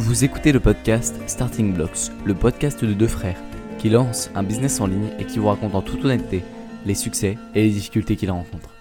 [0.00, 3.42] Vous écoutez le podcast Starting Blocks, le podcast de deux frères
[3.78, 6.44] qui lancent un business en ligne et qui vous racontent en toute honnêteté
[6.86, 8.72] les succès et les difficultés qu'ils rencontrent.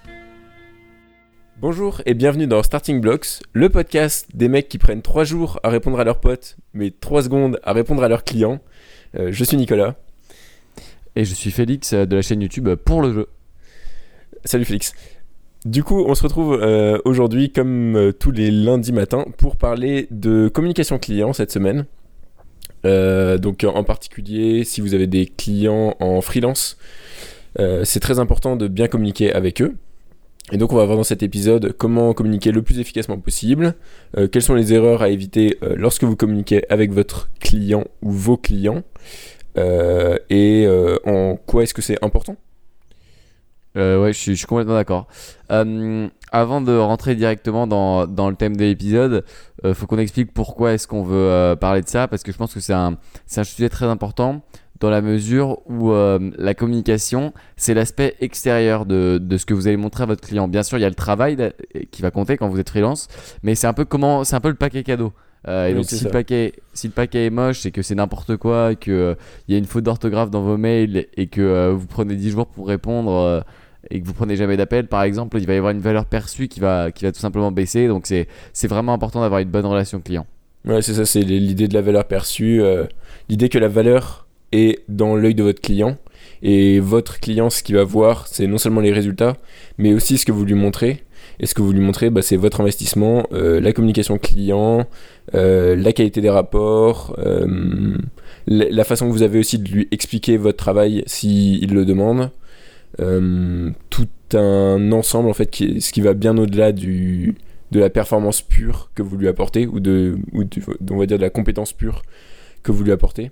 [1.60, 5.70] Bonjour et bienvenue dans Starting Blocks, le podcast des mecs qui prennent 3 jours à
[5.70, 8.60] répondre à leurs potes, mais 3 secondes à répondre à leurs clients.
[9.18, 9.96] Euh, je suis Nicolas.
[11.16, 13.28] Et je suis Félix euh, de la chaîne YouTube Pour le jeu.
[14.46, 14.94] Salut Félix.
[15.68, 20.08] Du coup, on se retrouve euh, aujourd'hui, comme euh, tous les lundis matins, pour parler
[20.12, 21.86] de communication client cette semaine.
[22.86, 26.78] Euh, donc, en particulier, si vous avez des clients en freelance,
[27.84, 29.76] c'est très important de bien communiquer avec eux.
[30.54, 33.74] Et donc, on va voir dans cet épisode comment communiquer le plus efficacement possible,
[34.32, 38.84] quelles sont les erreurs à éviter lorsque vous communiquez avec votre client ou vos clients,
[39.58, 40.68] et
[41.04, 42.38] en quoi est-ce que c'est important
[43.78, 45.08] euh, ouais, je suis, complètement d'accord.
[45.52, 49.24] Euh, avant de rentrer directement dans, dans le thème de l'épisode,
[49.64, 52.38] euh, faut qu'on explique pourquoi est-ce qu'on veut euh, parler de ça, parce que je
[52.38, 52.98] pense que c'est un,
[53.36, 54.42] un sujet très important
[54.80, 59.76] dans la mesure où la communication, c'est l'aspect extérieur de, de, ce que vous allez
[59.76, 60.48] montrer à votre client.
[60.48, 61.36] Bien sûr, il y a le travail
[61.90, 63.08] qui va compter quand vous êtes freelance,
[63.42, 65.14] mais c'est un peu comment, c'est un peu le paquet cadeau.
[65.48, 68.76] et donc si le, paquet, si le paquet est moche, c'est que c'est n'importe quoi,
[68.76, 69.16] qu'il
[69.48, 72.46] il y a une faute d'orthographe dans vos mails et que vous prenez 10 jours
[72.46, 73.44] pour répondre
[73.90, 76.48] et que vous prenez jamais d'appel, par exemple, il va y avoir une valeur perçue
[76.48, 77.88] qui va, qui va tout simplement baisser.
[77.88, 78.28] Donc c'est,
[78.68, 80.26] vraiment important d'avoir une bonne relation client.
[80.66, 82.62] Ouais, c'est ça, c'est l'idée de la valeur perçue.
[82.62, 82.86] Euh,
[83.30, 85.98] l'idée que la valeur est dans l'œil de votre client.
[86.44, 89.38] Et votre client, ce qu'il va voir, c'est non seulement les résultats,
[89.78, 91.04] mais aussi ce que vous lui montrez.
[91.40, 94.86] Et ce que vous lui montrez, bah, c'est votre investissement, euh, la communication client,
[95.36, 97.16] euh, la qualité des rapports,
[98.48, 102.32] la, façon que vous avez aussi de lui expliquer votre travail s'il le demande.
[103.00, 107.36] Euh, tout un ensemble en fait qui, ce qui va bien au-delà du
[107.72, 110.44] de la performance pure que vous lui apportez ou de ou
[110.90, 112.02] on va dire de la compétence pure
[112.64, 113.32] que vous lui apportez.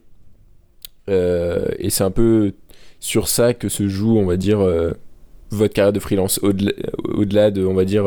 [1.10, 2.54] Euh, et c'est un peu
[3.00, 4.92] sur ça que se joue on va dire euh,
[5.50, 6.72] votre carrière de freelance au-delà,
[7.04, 8.06] au-delà de on va dire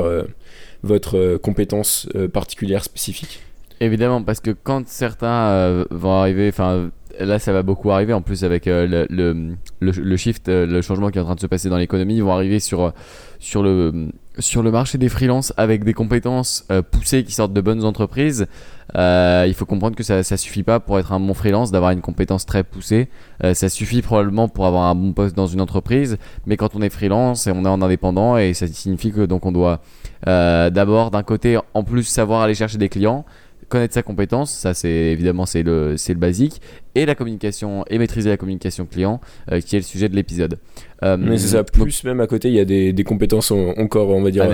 [0.83, 3.41] votre compétence particulière spécifique.
[3.81, 6.91] Évidemment parce que quand certains vont arriver enfin
[7.21, 8.12] là, ça va beaucoup arriver.
[8.12, 11.41] En plus, avec euh, le, le, shift, euh, le changement qui est en train de
[11.41, 12.91] se passer dans l'économie, ils vont arriver sur, euh,
[13.39, 14.09] sur, le,
[14.39, 18.47] sur le marché des freelances avec des compétences poussées qui sortent de bonnes entreprises.
[18.95, 22.01] il faut comprendre que ça ne suffit pas pour être un bon freelance d'avoir une
[22.01, 23.09] compétence très poussée.
[23.53, 26.19] ça suffit probablement pour avoir un bon poste dans une entreprise.
[26.47, 29.47] Mais quand on est freelance et on est en indépendant, et ça signifie que donc
[29.47, 29.81] on doit
[30.25, 33.25] d'abord, d'un côté, en plus savoir aller chercher des clients
[33.69, 36.61] connaître sa compétence, ça c'est évidemment c'est le, c'est le basique,
[36.95, 39.21] et la communication, et maîtriser la communication client,
[39.53, 40.59] euh, qui est le sujet de l'épisode.
[41.03, 44.09] Euh, Mais c'est ça, plus même à côté, il y a des, des compétences encore,
[44.11, 44.45] on va dire,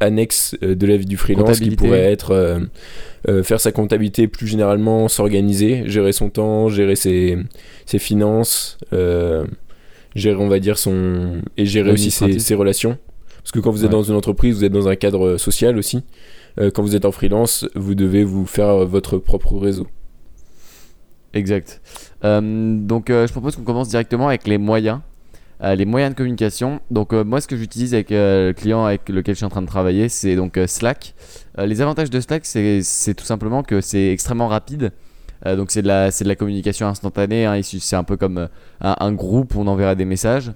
[0.00, 2.60] annexes, euh, de la vie du freelance qui pourraient être
[3.42, 7.38] faire sa comptabilité plus généralement, s'organiser, gérer son temps, gérer ses,
[7.86, 8.78] ses finances,
[10.14, 11.42] gérer, on va dire, son.
[11.56, 12.98] et gérer aussi ses, ses relations.
[13.42, 16.02] Parce que quand vous êtes dans une entreprise, vous êtes dans un cadre social aussi.
[16.58, 19.86] Euh, quand vous êtes en freelance, vous devez vous faire votre propre réseau.
[21.34, 21.80] Exact.
[22.24, 22.40] Euh,
[22.76, 25.00] donc euh, je propose qu'on commence directement avec les moyens.
[25.62, 26.80] les moyens de communication.
[26.90, 29.66] Donc moi ce que j'utilise avec le client avec lequel je suis en train de
[29.66, 31.14] travailler, c'est donc Slack.
[31.58, 34.92] les avantages de Slack, c'est tout simplement que c'est extrêmement rapide.
[35.44, 37.44] donc c'est de, la, de la communication instantanée.
[37.44, 37.60] Hein.
[37.62, 38.48] C'est un peu comme
[38.80, 40.52] un, un, groupe où on enverra des messages.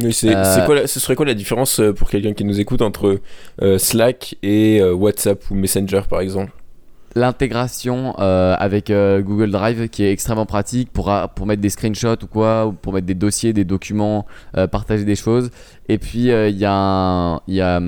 [0.00, 2.80] Oui, c'est, euh, quoi ce serait quoi la différence euh, pour quelqu'un qui nous écoute
[2.80, 3.20] entre
[3.60, 6.52] euh, Slack et WhatsApp ou Messenger par exemple?
[7.14, 12.66] L'intégration avec Google Drive qui est extrêmement pratique pour, pour mettre des screenshots ou quoi,
[12.66, 14.24] ou pour mettre des dossiers, des documents,
[14.70, 15.50] partager des choses.
[15.90, 17.40] Et puis il y a un.
[17.46, 17.80] Y a,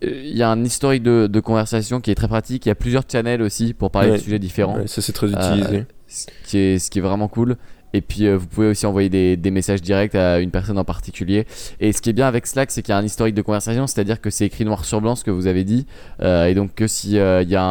[0.00, 2.66] il y a un historique de, de, conversation qui est très pratique.
[2.66, 4.76] Il y a plusieurs channels aussi pour parler de sujets différents.
[4.76, 5.86] Ouais, ça c'est très utilisé.
[6.06, 7.56] ce, qui est, ce qui est vraiment cool.
[7.94, 10.84] Et puis euh, vous pouvez aussi envoyer des, des, messages directs à une personne en
[10.84, 11.46] particulier.
[11.80, 13.86] Et ce qui est bien avec Slack, c'est qu'il y a un historique de conversation,
[13.86, 15.86] c'est-à-dire que c'est écrit noir sur blanc ce que vous avez dit.
[16.22, 17.62] Euh, et donc que s'il euh, y, y, a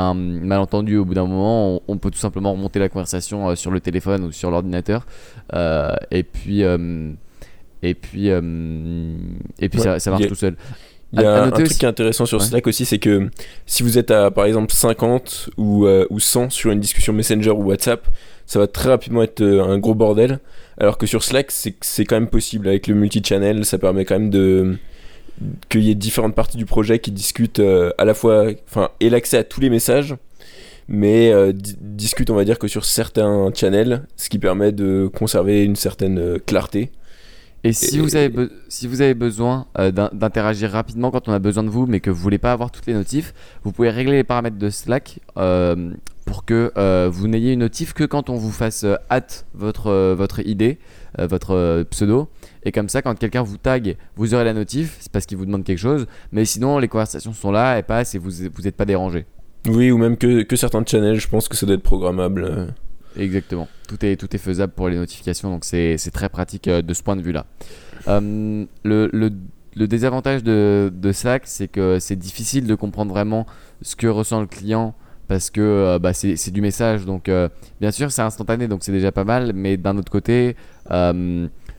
[0.00, 3.80] un malentendu au bout d'un moment, on, peut tout simplement remonter la conversation sur le
[3.80, 5.06] téléphone ou sur l'ordinateur.
[6.10, 6.62] et puis,
[7.82, 10.56] et puis, et puis ça, ça, marche tout seul.
[11.12, 13.30] Il y a un, truc qui est intéressant sur Slack aussi, c'est que
[13.66, 17.64] si vous êtes à par exemple 50 ou, ou 100 sur une discussion Messenger ou
[17.64, 18.06] WhatsApp,
[18.48, 20.40] ça va très rapidement être euh, un gros bordel.
[20.78, 22.66] Alors que sur Slack, c'est quand même possible.
[22.66, 24.76] Avec le multi-channel, ça permet quand même de
[25.68, 29.08] qu'il y ait différentes parties du projet qui discutent euh, à la fois, enfin, et
[29.08, 30.16] l'accès à tous les messages,
[30.88, 35.62] mais euh, discutent, on va dire, que sur certains channels, ce qui permet de conserver
[35.62, 36.90] une certaine clarté
[37.64, 38.32] Et si, Et- vous, avez
[38.68, 41.98] si vous avez besoin euh, d'in- d'interagir rapidement quand on a besoin de vous, mais
[42.00, 43.34] que vous voulez pas avoir toutes les notifs,
[43.64, 45.90] vous pouvez régler les paramètres de Slack euh,
[46.24, 50.40] pour que euh, vous n'ayez une notif que quand on vous fasse hâte votre, votre
[50.46, 50.78] idée,
[51.18, 52.28] votre pseudo.
[52.64, 55.46] Et comme ça, quand quelqu'un vous tag, vous aurez la notif, c'est parce qu'il vous
[55.46, 56.06] demande quelque chose.
[56.32, 59.24] Mais sinon, les conversations sont là, elles passent et vous vous n'êtes pas dérangé.
[59.66, 62.68] Oui, ou même que, que certains channels, je pense que ça doit être programmable.
[63.18, 63.68] Exactement.
[63.88, 67.02] Tout est, tout est faisable pour les notifications, donc c'est très pratique euh, de ce
[67.02, 67.46] point de vue-là.
[68.06, 69.32] Euh, le, le-
[69.74, 73.46] le désavantage de, de Slack, c'est que c'est difficile de comprendre vraiment
[73.82, 74.94] ce que ressent le client
[75.28, 77.04] parce que euh, bah, c'est du message.
[77.04, 77.30] Donc,
[77.80, 80.56] bien sûr, c'est instantané, donc c'est déjà pas mal, mais d'un autre côté,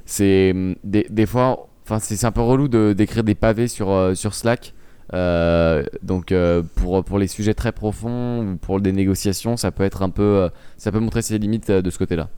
[0.05, 0.53] c'est
[0.83, 4.73] des, des fois, enfin, c'est un peu relou d'écrire des pavés sur, sur Slack.
[5.13, 9.83] Euh, donc euh, pour, pour les sujets très profonds ou pour des négociations ça peut
[9.83, 12.29] être un peu euh, ça peut montrer ses limites de ce côté là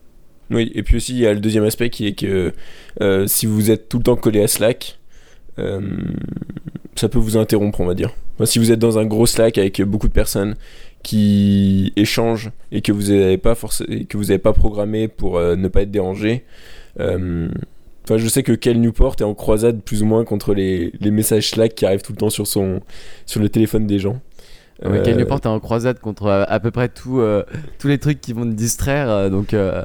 [0.49, 2.53] Oui, et puis aussi, il y a le deuxième aspect qui est que
[3.27, 4.99] si vous êtes tout le temps collé à Slack,
[5.57, 8.11] ça peut vous interrompre, on va dire.
[8.45, 10.55] Si vous êtes dans un gros Slack avec beaucoup de personnes
[11.03, 15.39] qui échangent et que vous n'avez pas, forcé- et que vous avez pas programmé pour
[15.39, 16.43] ne pas être dérangé,
[18.11, 21.11] Enfin, je sais que Kel Newport est en croisade plus ou moins contre les, les
[21.11, 22.81] messages Slack qui arrivent tout le temps sur, son,
[23.25, 24.19] sur le téléphone des gens.
[24.83, 27.43] Ouais, Euh, Cal Newport est en croisade contre euh, à peu près tout, euh,
[27.79, 29.09] tous les trucs qui vont te distraire.
[29.09, 29.83] euh, donc, euh,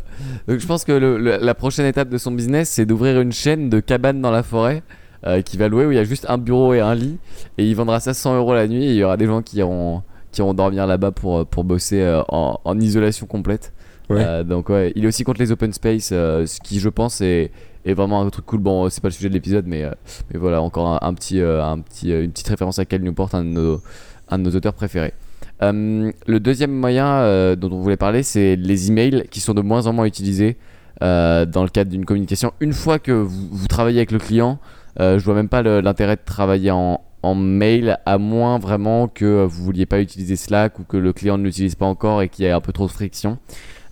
[0.49, 3.32] donc je pense que le- le- la prochaine étape de son business, c'est d'ouvrir une
[3.32, 4.82] chaîne de cabanes dans la forêt
[5.26, 7.19] euh, qui va louer où il y a juste un bureau et un lit.
[7.58, 8.84] Et il vendra ça 100 euros la nuit.
[8.87, 10.02] Et il y aura des gens qui iront,
[10.32, 13.73] qui iront dormir là-bas pour, euh, pour bosser euh, en, en isolation complète.
[14.08, 14.23] Ouais.
[14.25, 17.20] Euh, donc ouais, il est aussi contre les open space, euh, ce qui je pense
[17.20, 17.50] est,
[17.86, 18.60] est vraiment un truc cool.
[18.60, 19.92] Bon, c'est pas le sujet de l'épisode, mais, euh,
[20.30, 23.34] mais voilà, encore un, petit, euh, un petit, euh, une petite référence à Cal Newport,
[23.34, 23.80] un nos,
[24.28, 25.14] un de nos auteurs préférés.
[25.62, 29.62] Euh, le deuxième moyen euh, dont on voulait parler, c'est les emails qui sont de
[29.62, 30.56] moins en moins utilisés
[31.02, 32.52] euh, dans le cadre d'une communication.
[32.60, 34.58] Une fois que vous, travaillez avec le client,
[35.00, 39.44] euh, je vois même pas l'intérêt de travailler en, en mail, à moins vraiment que
[39.44, 42.44] vous vouliez pas utiliser Slack ou que le client ne l'utilise pas encore et qu'il
[42.44, 43.38] y ait un peu trop de friction.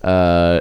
[0.04, 0.60] Euh,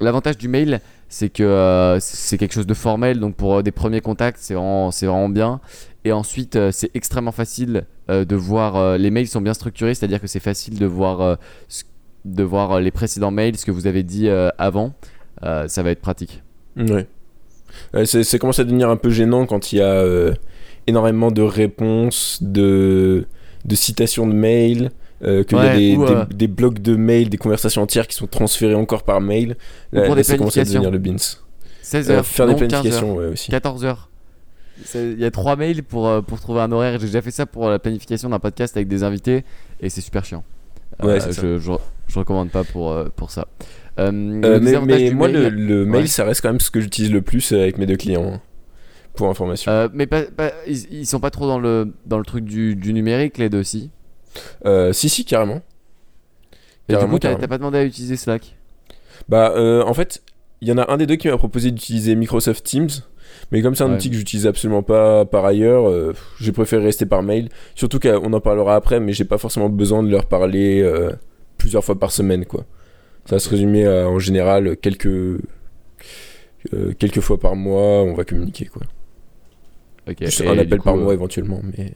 [0.00, 0.80] L'avantage du mail,
[1.10, 4.54] c'est que euh, c'est quelque chose de formel, donc pour euh, des premiers contacts, c'est
[4.54, 5.60] vraiment, vraiment bien.
[6.04, 8.98] Et ensuite, euh, c'est extrêmement facile de voir.
[8.98, 11.38] les mails sont bien structurés, c'est-à-dire que c'est facile de voir,
[12.24, 14.28] de voir les précédents mails, ce que vous avez dit
[14.58, 14.94] avant.
[15.40, 16.42] Ça va être pratique.
[16.76, 17.06] Ouais.
[18.04, 20.34] C'est, commence à devenir un peu gênant quand il y a
[20.88, 23.26] énormément de réponses, de,
[23.64, 24.90] de citations de mails,
[25.22, 28.06] euh, qu'il y a des, ou, des- euh, des blocs de mails, des conversations entières
[28.06, 29.56] qui sont transférées encore par mail.
[29.92, 30.80] Là, pour là, des ça commence à planifications.
[30.80, 31.38] devenir le beans.
[31.82, 33.50] 16 Euh, heures, faire non, des 15 planifications, heures, ouais, aussi.
[33.50, 34.08] 14 heures.
[34.94, 36.98] Il y a trois mails pour, euh, pour trouver un horaire.
[37.00, 39.44] J'ai déjà fait ça pour la planification d'un podcast avec des invités
[39.80, 40.42] et c'est super chiant.
[41.02, 41.72] Ouais, je, je,
[42.08, 43.46] je recommande pas pour, euh, pour ça.
[43.98, 46.06] Euh, Euh, mais mais moi, mail- le, le mail, Ouais.
[46.06, 48.32] ça reste quand même ce que j'utilise le plus avec mes deux clients.
[48.34, 48.40] hein,
[49.14, 49.70] Pour information.
[49.70, 52.74] Euh, mais pas, pas- ils, ils sont pas trop dans le, dans le truc du,
[52.76, 53.90] du numérique, les deux aussi.
[54.64, 55.62] Euh, si, si, carrément.
[56.88, 58.56] Et du coup, t'as pas demandé à utiliser Slack
[59.28, 60.22] Bah, euh, en fait,
[60.60, 62.88] il y en a un des deux qui m'a proposé d'utiliser Microsoft Teams.
[63.52, 63.94] Mais comme c'est un Ouais.
[63.94, 67.48] outil que j'utilise absolument pas par ailleurs, euh, j'ai préféré rester par mail.
[67.76, 71.12] Surtout qu'on en parlera après, mais j'ai pas forcément besoin de leur parler euh,
[71.58, 72.64] plusieurs fois par semaine, quoi.
[73.26, 75.38] Ça va se résumer à, en général quelques euh,
[76.98, 78.82] quelques fois par mois, on va communiquer, quoi.
[80.08, 80.16] Ok.
[80.22, 81.92] Juste un appel coup, par mois éventuellement, mais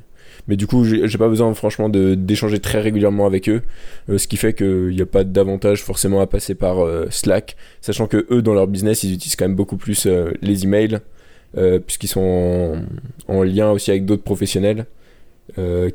[0.48, 3.62] mais du coup, j'ai pas besoin franchement d'échanger très régulièrement avec eux,
[4.08, 7.56] euh, ce qui fait qu'il n'y a pas d'avantage forcément à passer par euh, Slack,
[7.80, 11.00] sachant que eux dans leur business, ils utilisent quand même beaucoup plus euh, les emails,
[11.86, 12.74] puisqu'ils sont
[13.28, 14.86] en, en lien aussi avec d'autres professionnels,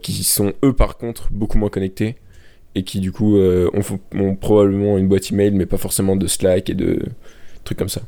[0.01, 2.15] qui sont eux par contre beaucoup moins connectés
[2.75, 3.81] et qui du coup ont,
[4.15, 7.01] ont probablement une boîte email, mais pas forcément de Slack et de
[7.65, 8.01] trucs comme ça.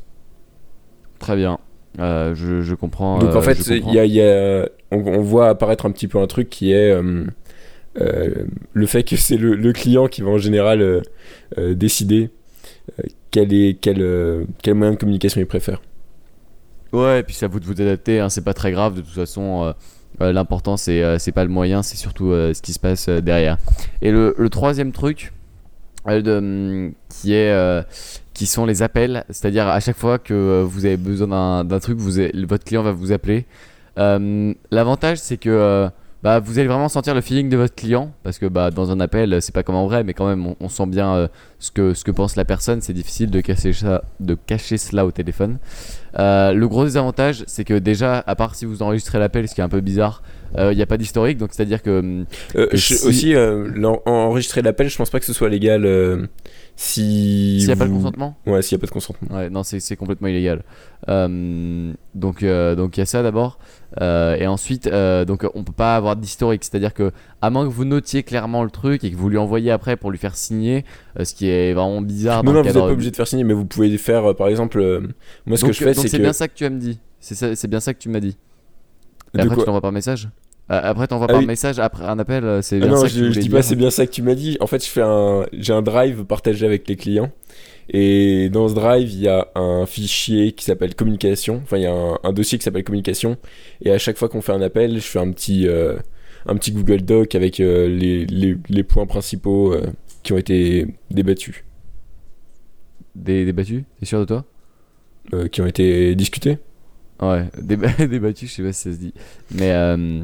[1.18, 1.58] Très bien.
[1.98, 3.18] Euh, je, je comprends.
[3.18, 3.90] Donc euh, en fait, comprends.
[3.90, 6.48] il y a, il y a- on, on voit apparaître un petit peu un truc
[6.48, 7.24] qui est euh,
[8.00, 11.00] euh, le fait que c'est le, le client qui va en général euh,
[11.58, 12.30] euh, décider
[12.98, 15.82] euh, quel, est, quel, euh, quel moyen de communication il préfère.
[16.92, 19.00] Ouais, et puis c'est à vous de vous adapter, hein, c'est pas très grave de
[19.00, 19.64] toute façon.
[19.64, 19.72] euh,
[20.20, 23.08] euh, L'important c'est euh, c'est pas le moyen, c'est surtout euh, ce qui se passe
[23.08, 23.56] euh, derrière.
[24.02, 25.32] Et le, le troisième truc,
[26.06, 27.82] euh, de, qui est euh,
[28.34, 31.98] qui sont les appels, c'est-à-dire à chaque fois que euh, vous avez besoin d'un- truc,
[31.98, 33.46] vous avez- votre client va vous appeler.
[33.98, 35.88] Euh, L'avantage c'est que euh,
[36.22, 39.00] bah, vous allez vraiment sentir le feeling de votre client parce que bah, dans un
[39.00, 41.70] appel c'est pas comme en vrai, mais quand même on, on sent bien euh, ce
[41.70, 42.80] que ce que pense la personne.
[42.80, 45.58] C'est difficile de cacher ça, de cacher cela au téléphone.
[46.16, 49.64] Le gros désavantage, c'est que déjà, à part si vous enregistrez l'appel, ce qui est
[49.64, 50.22] un peu bizarre,
[50.58, 52.24] il n'y a pas d'historique, donc c'est-à-dire que.
[52.56, 53.70] Euh, que je- si- Aussi, euh,
[54.06, 55.84] enregistrer l'appel, je pense pas que ce soit légal
[56.82, 57.58] si.
[57.60, 58.36] S'il n'y a pas de consentement?
[58.44, 59.36] Ouais, s'il n'y a pas de consentement.
[59.36, 60.64] Ouais, non, c'est c'est complètement illégal.
[61.08, 63.58] Euh, donc, euh, donc il y a ça d'abord.
[64.00, 66.64] Euh, et ensuite, euh, donc on peut pas avoir d'historique.
[66.64, 69.70] C'est-à-dire que, à moins que vous notiez clairement le truc et que vous lui envoyiez
[69.70, 70.84] après pour lui faire signer,
[71.22, 72.42] ce qui est vraiment bizarre.
[72.42, 74.34] Non, dans non, le vous n'êtes pas obligé de faire signer, mais vous pouvez faire,
[74.34, 74.80] par exemple,
[75.46, 76.22] moi ce donc, que je fais, c'est c'est que.
[76.22, 76.98] bien ça que tu as me dit.
[77.20, 78.36] C'est c'est bien ça que tu m'as dit.
[79.34, 80.28] Et après, tu l'envoies par message?
[80.78, 81.46] Après, tu envoies Ah par oui.
[81.46, 83.40] message, après un appel, euh, c'est Ah bien non, ça que je, tu je voulais
[83.40, 84.56] dis pas c'est bien ça que tu m'as dit.
[84.60, 87.30] En fait, je fais un, j'ai un drive partagé avec les clients.
[87.90, 91.60] Et dans ce drive, il y a un fichier qui s'appelle communication.
[91.64, 93.36] Enfin, il y a un, un dossier qui s'appelle communication.
[93.82, 95.96] Et à chaque fois qu'on fait un appel, je fais un petit, euh,
[96.46, 99.86] un petit Google Doc avec euh, les, les, les points principaux euh,
[100.22, 101.64] qui ont été débattus,
[103.14, 104.44] Des, débattu T'es sûr de toi?
[105.34, 106.58] Euh, qui ont été discutés.
[107.20, 109.14] Ouais, déba- débattu, je sais pas si ça se dit.
[109.54, 110.22] Mais euh,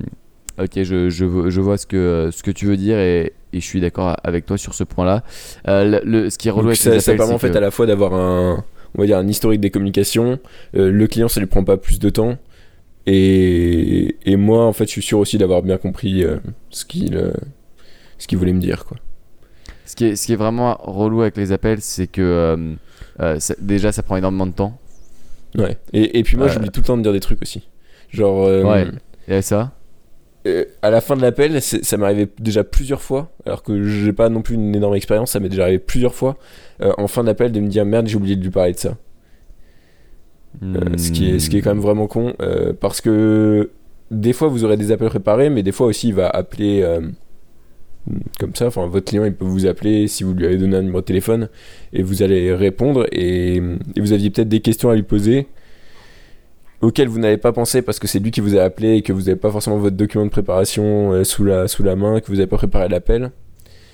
[0.58, 3.60] ok, je, je, vois- je vois ce que, ce que tu veux dire et, et
[3.60, 5.22] je suis d'accord avec toi sur ce point-là.
[5.68, 7.50] Euh, le, le- ce qui est relou avec ça, les ça appels, permet en fait
[7.50, 8.64] que- à la fois d'avoir un,
[8.96, 10.38] on va dire un historique des communications.
[10.76, 12.36] Euh, le client, ça lui prend pas plus de temps.
[13.06, 16.36] Et, et moi, en fait, je suis sûr aussi d'avoir bien compris euh,
[16.70, 17.32] ce qu'il
[18.18, 18.96] ce qu'il voulait me dire, quoi.
[19.86, 22.76] ce, qui est, ce qui est vraiment relou avec les appels, c'est que
[23.38, 24.78] ça- déjà ça prend énormément de temps.
[25.56, 25.78] Ouais.
[25.92, 27.66] Et, et puis moi, j'oublie tout le temps de dire des trucs aussi.
[28.10, 28.86] Genre, Ouais.
[29.28, 29.72] Et ça?
[30.82, 34.28] À la fin de l'appel, ça m'est arrivé déjà plusieurs fois, alors que j'ai pas
[34.28, 36.36] non plus une énorme expérience, ça m'est déjà arrivé plusieurs fois,
[36.82, 38.96] euh, en fin d'appel, de me dire merde, j'ai oublié de lui parler de ça.
[40.62, 43.70] Euh, ce, qui est, ce qui est quand même vraiment con, euh, parce que
[44.10, 47.00] des fois vous aurez des appels préparés, mais des fois aussi il va appeler euh,
[48.40, 50.82] comme ça, enfin votre client il peut vous appeler si vous lui avez donné un
[50.82, 51.48] numéro de téléphone
[51.92, 53.60] et vous allez répondre et
[53.98, 55.46] vous aviez peut-être des questions à lui poser
[56.80, 59.12] auxquelles vous n'avez pas pensé parce que c'est lui qui vous a appelé et que
[59.12, 62.26] vous n'avez pas forcément votre document de préparation euh, sous, la, sous la main, que
[62.28, 63.32] vous n'avez pas préparé l'appel.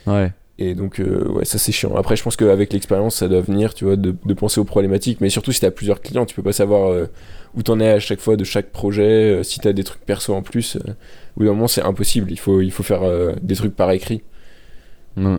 [0.07, 0.33] Ouais.
[0.59, 1.97] Et donc, euh, ouais, ça c'est chiant.
[1.97, 5.21] Après, je pense qu'avec l'expérience, ça doit venir, tu vois, de, de penser aux problématiques.
[5.21, 7.07] Mais surtout, si t'as plusieurs clients, tu peux pas savoir euh,
[7.57, 9.39] où t'en es à chaque fois de chaque projet.
[9.39, 10.91] euh, si t'as des trucs perso en plus, euh,
[11.37, 12.31] au bout d'un moment, c'est impossible.
[12.31, 13.03] Il faut, il faut faire
[13.43, 14.23] des trucs par écrit.
[15.17, 15.39] Ouais.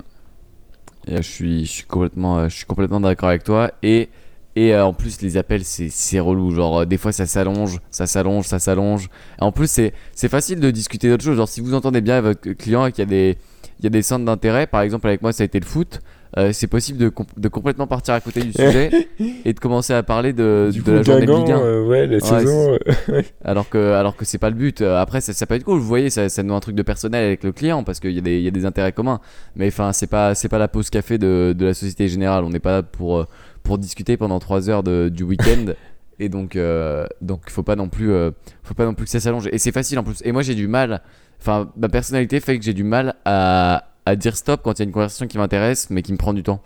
[1.08, 3.72] Et, je suis, je suis complètement, je suis complètement d'accord avec toi.
[3.84, 4.10] Et,
[4.56, 6.52] et euh, en plus, les appels, c'est, relou.
[6.52, 9.10] Genre, euh, des fois, ça s'allonge, ça s'allonge, ça s'allonge.
[9.40, 9.94] En plus, c'est,
[10.30, 11.38] facile de discuter d'autres choses.
[11.38, 13.38] Genre, si vous entendez bien votre client et qu'il y a des,
[13.80, 16.00] il y a des centres d'intérêt, par exemple, avec moi, ça a été le foot.
[16.38, 19.08] euh, c'est possible de, com- de complètement partir à côté du sujet
[19.46, 21.58] et de commencer à parler de, du de la journée de Ligue 1.
[21.60, 22.78] euh, ouais, la Ouais, saison.
[23.10, 24.82] euh, Alors que, alors que c'est pas le but.
[24.82, 25.80] Après, ça, ça peut être cool.
[25.80, 28.18] Vous voyez, ça, ça nous un truc de personnel avec le client parce qu'il y,
[28.18, 29.20] a des- il y a des intérêts communs.
[29.56, 32.44] Mais enfin, c'est pas, c'est pas la pause café de, de la Société Générale.
[32.44, 33.26] On n'est pas là pour,
[33.66, 35.74] pour discuter pendant 3 heures de- du week-end.
[36.20, 38.32] Et donc, euh, donc, faut pas non plus, euh,
[38.64, 39.50] faut pas non plus que ça s'allonge.
[39.52, 40.22] Et c'est facile en plus.
[40.24, 41.02] Et moi, j'ai du mal.
[41.42, 44.84] Enfin, ma personnalité fait que j'ai du mal à, à dire stop quand il y
[44.84, 46.62] a une conversation qui m'intéresse, mais qui me prend du temps.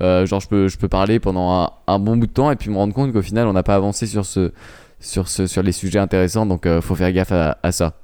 [0.00, 2.56] Euh, genre, je peux, je peux parler pendant un, un bon bout de temps et
[2.56, 4.52] puis me rendre compte qu'au final, on n'a pas avancé sur ce,
[5.00, 6.46] sur ce, sur les sujets intéressants.
[6.46, 7.94] Donc, euh, faut faire gaffe à, à ça.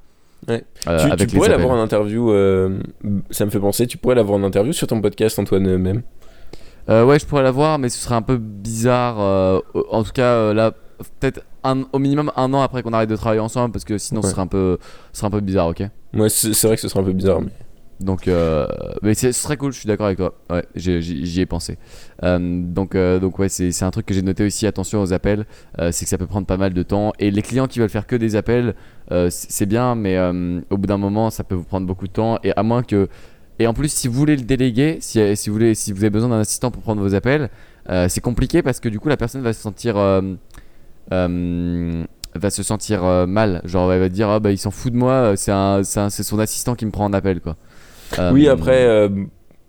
[0.49, 0.63] Ouais.
[0.87, 2.29] Euh, tu, pourrais l'avoir en interview.
[2.31, 2.79] euh,
[3.31, 3.87] ça me fait penser.
[3.87, 6.01] Tu pourrais l'avoir en interview sur ton podcast, Antoine, même.
[6.89, 9.19] Euh, ouais, je pourrais l'avoir, mais ce serait un peu bizarre.
[9.19, 9.59] euh,
[9.91, 10.71] en tout cas, euh, là,
[11.19, 11.41] peut-être
[11.91, 14.31] au minimum un an après qu'on arrête de travailler ensemble, parce que sinon, ce Ouais.
[14.33, 14.77] serait un peu,
[15.13, 15.83] ce serait un peu bizarre, ok?
[16.13, 17.41] Moi, c'est vrai que ce serait un peu bizarre.
[17.41, 17.51] Mais...
[17.99, 18.65] Donc, euh,
[19.03, 19.73] mais c'est- ce serait cool.
[19.73, 20.33] Je suis d'accord avec toi.
[20.49, 21.77] Ouais, j'y ai pensé.
[22.23, 24.65] Euh, donc, euh, donc ouais, c'est un truc que j'ai noté aussi.
[24.65, 25.45] Attention aux appels,
[25.91, 27.11] c'est que ça peut prendre pas mal de temps.
[27.19, 28.73] Et les clients qui veulent faire que des appels,
[29.29, 30.17] c'est bien, mais
[30.69, 32.39] au bout d'un moment, ça peut vous prendre beaucoup de temps.
[32.43, 33.09] Et à moins que
[33.59, 36.09] et en plus, si vous voulez le déléguer, si, si, vous, voulez, si vous avez
[36.09, 37.49] besoin d'un assistant pour prendre vos appels,
[37.89, 40.21] euh, c'est compliqué parce que du coup, la personne va se sentir, euh,
[41.11, 42.03] euh,
[42.35, 43.61] va se sentir euh, mal.
[43.65, 45.51] Genre, elle va dire ah, bah, il s'en fout de moi, c'est
[46.23, 47.41] son assistant qui me prend en appel.
[47.41, 47.57] Quoi.
[48.19, 49.09] Euh, Oui, après, euh,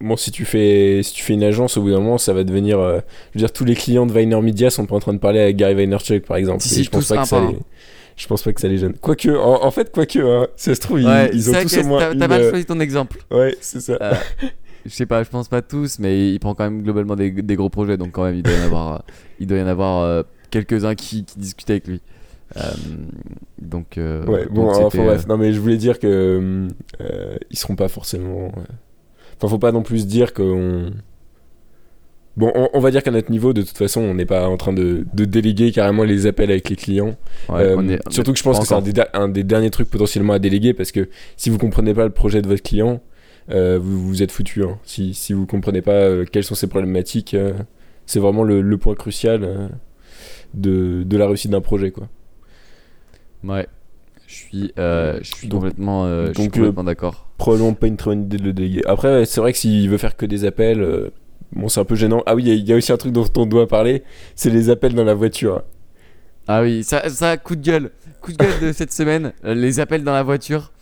[0.01, 2.45] bon, si tu, fais, si tu fais une agence, au bout d'un moment, ça va
[2.45, 2.79] devenir.
[2.79, 3.01] euh,
[3.35, 5.41] je veux dire, tous les clients de Vayner Media sont pas en train de parler
[5.41, 6.63] avec Gary Vaynerchuk, par exemple.
[6.63, 7.59] Si, si, je pense pas que ça par les.
[8.17, 8.95] Je pense pas que ça les gêne.
[9.01, 11.79] Quoique, en, en fait, quoique, hein, ça se trouve, ils, Ouais, ils c'est ont tous
[11.79, 12.15] au moins.
[12.15, 13.19] T'as mal euh, choisi ton exemple.
[13.31, 13.99] Ouais, c'est ça.
[14.01, 14.15] Euh,
[14.87, 17.57] je sais pas, je pense pas tous, mais il prend quand même globalement des, des
[17.57, 18.99] gros projets, donc quand même il doit y en avoir, euh,
[19.39, 22.01] il doit y en avoir euh, quelques-uns qui, qui discutent avec lui.
[22.57, 22.61] Euh,
[23.61, 26.67] donc, Ouais, donc bon, enfin bref, non mais je voulais dire que
[27.51, 28.53] ils seront pas forcément.
[29.37, 30.91] Enfin, faut pas non plus dire qu'on.
[32.37, 34.57] Bon, on, on va dire qu'à notre niveau, de toute façon, on n'est pas en
[34.57, 37.17] train de, de déléguer carrément les appels avec les clients.
[37.49, 39.29] ouais, Euh, on est- on surtout que je pense que c'est un des, da- un
[39.29, 42.49] des derniers trucs potentiellement à déléguer parce que si vous comprenez pas le projet de
[42.49, 43.03] votre client,
[43.51, 44.63] euh, vous, vous êtes foutu.
[44.63, 44.79] hein.
[44.85, 47.37] Si, si vous comprenez pas euh, quelles sont ses problématiques,
[48.07, 49.71] c'est vraiment le, le point crucial
[50.55, 51.91] de, de la réussite d'un projet.
[51.91, 52.09] Quoi.
[53.45, 53.67] Ouais,
[54.27, 57.27] Je suis, euh, je suis Donc- complètement, euh, je suis donc, d'accord.
[57.39, 58.83] Probablement pas une très bonne idée de le déléguer.
[58.87, 61.11] Après, c'est vrai que s'il veut faire que des appels,
[61.53, 62.23] bon, c'est un peu gênant.
[62.27, 64.03] Ah oui, il y a- il y, a aussi un truc dont on doit parler,
[64.35, 65.63] c'est les appels dans la voiture.
[66.49, 67.91] Ah oui, ça, ça, coup de gueule.
[68.21, 70.73] Coup de gueule de cette semaine, euh, les appels dans la voiture.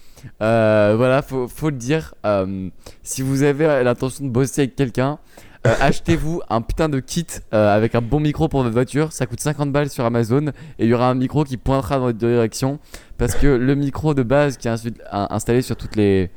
[0.42, 2.14] Euh, voilà, faut, faut le dire.
[2.26, 2.68] euh,
[3.02, 5.18] si vous avez l'intention de bosser avec quelqu'un,
[5.66, 9.12] euh, achetez-vous un putain de kit avec un bon micro pour votre voiture.
[9.12, 10.46] Ça coûte 50 balles sur Amazon
[10.78, 12.78] et il y aura un micro qui pointera dans votre direction.
[13.16, 14.72] Parce que le micro de base qui est
[15.12, 16.30] installé sur toutes les,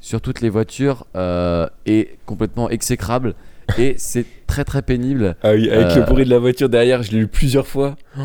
[0.00, 1.06] sur toutes les voitures
[1.86, 3.34] est complètement exécrable
[3.78, 5.36] et c'est très très pénible.
[5.42, 5.96] Ah oui, avec Euh.
[5.96, 7.96] le bruit de la voiture derrière, je l'ai lu plusieurs fois.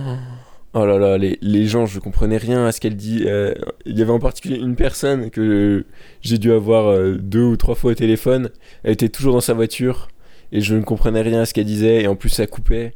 [0.78, 3.24] Oh là là, les, les gens, je comprenais rien à ce qu'elle dit.
[3.28, 3.54] Euh,
[3.86, 5.86] Il y avait en particulier une personne que
[6.22, 8.50] j'ai dû avoir euh, deux ou trois fois au téléphone.
[8.84, 10.10] Elle était toujours dans sa voiture
[10.52, 12.94] et je ne comprenais rien à ce qu'elle disait et en plus ça coupait.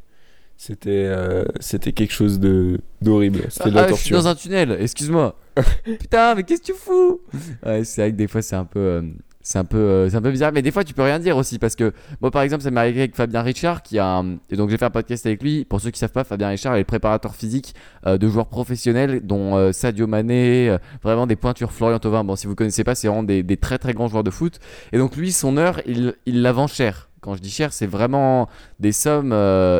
[0.57, 3.43] C'était euh, c'était quelque chose de d'horrible.
[3.47, 5.39] C'était de la Ah, je suis dans un tunnel, excuse-moi.
[5.85, 7.21] Putain, mais qu'est-ce que tu fous?
[7.65, 9.01] Ouais, c'est vrai que des fois c'est un peu, euh,
[9.49, 11.35] c'est un peu, euh, c'est un peu bizarre, mais des fois tu peux rien dire
[11.35, 11.91] aussi parce que
[12.21, 14.85] moi par exemple ça m'est arrivé avec Fabien Richard qui a, et donc j'ai fait
[14.85, 15.65] un podcast avec lui.
[15.65, 17.73] Pour ceux qui savent pas, Fabien Richard est le préparateur physique
[18.05, 21.71] euh, de joueurs professionnels dont euh, Sadio Mané, vraiment des pointures.
[21.71, 24.29] Florian Thauvin, bon si vous connaissez pas, c'est vraiment des, très très grands joueurs de
[24.29, 24.59] foot.
[24.91, 27.09] Et donc lui, son heure, il, il la vend cher.
[27.19, 29.35] Quand je dis cher, c'est vraiment des sommes,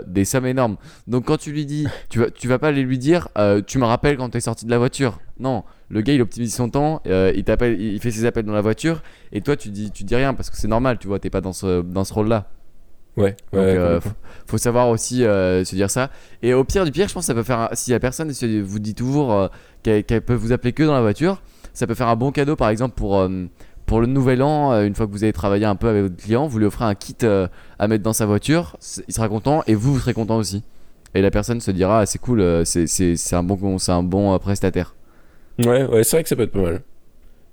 [0.07, 0.77] des sommes énormes.
[1.05, 3.27] Donc quand tu lui dis, tu vas, tu vas pas aller lui dire,
[3.67, 5.19] tu me rappelles quand t'es sorti de la voiture?
[5.39, 8.53] Non, le gars il optimise son temps, euh, il t'appelle, il fait ses appels dans
[8.53, 11.19] la voiture, et toi tu dis, tu dis rien parce que c'est normal, tu vois,
[11.19, 12.48] t'es pas dans ce, dans ce rôle-là.
[13.17, 14.10] Ouais, Donc ouais, euh, faut,
[14.48, 16.10] faut savoir aussi euh, se dire ça.
[16.41, 18.31] Et au pire du pire, je pense que ça peut faire, un- si la personne
[18.34, 19.48] se- vous dit toujours euh,
[19.84, 21.41] qu'elle peut vous appeler que dans la voiture,
[21.74, 23.27] ça peut faire un bon cadeau par exemple pour
[23.86, 26.46] pour le nouvel an, une fois que vous avez travaillé un peu avec votre client,
[26.48, 28.77] vous lui offrez un kit à mettre dans sa voiture,
[29.08, 30.63] il sera content et vous, vous serez content aussi.
[31.15, 34.03] Et la personne se dira, ah, c'est cool, c'est- c'est c'est un bon, c'est un
[34.03, 34.93] bon prestataire.
[35.59, 36.81] Ouais, ouais, c'est vrai que ça peut être pas mal.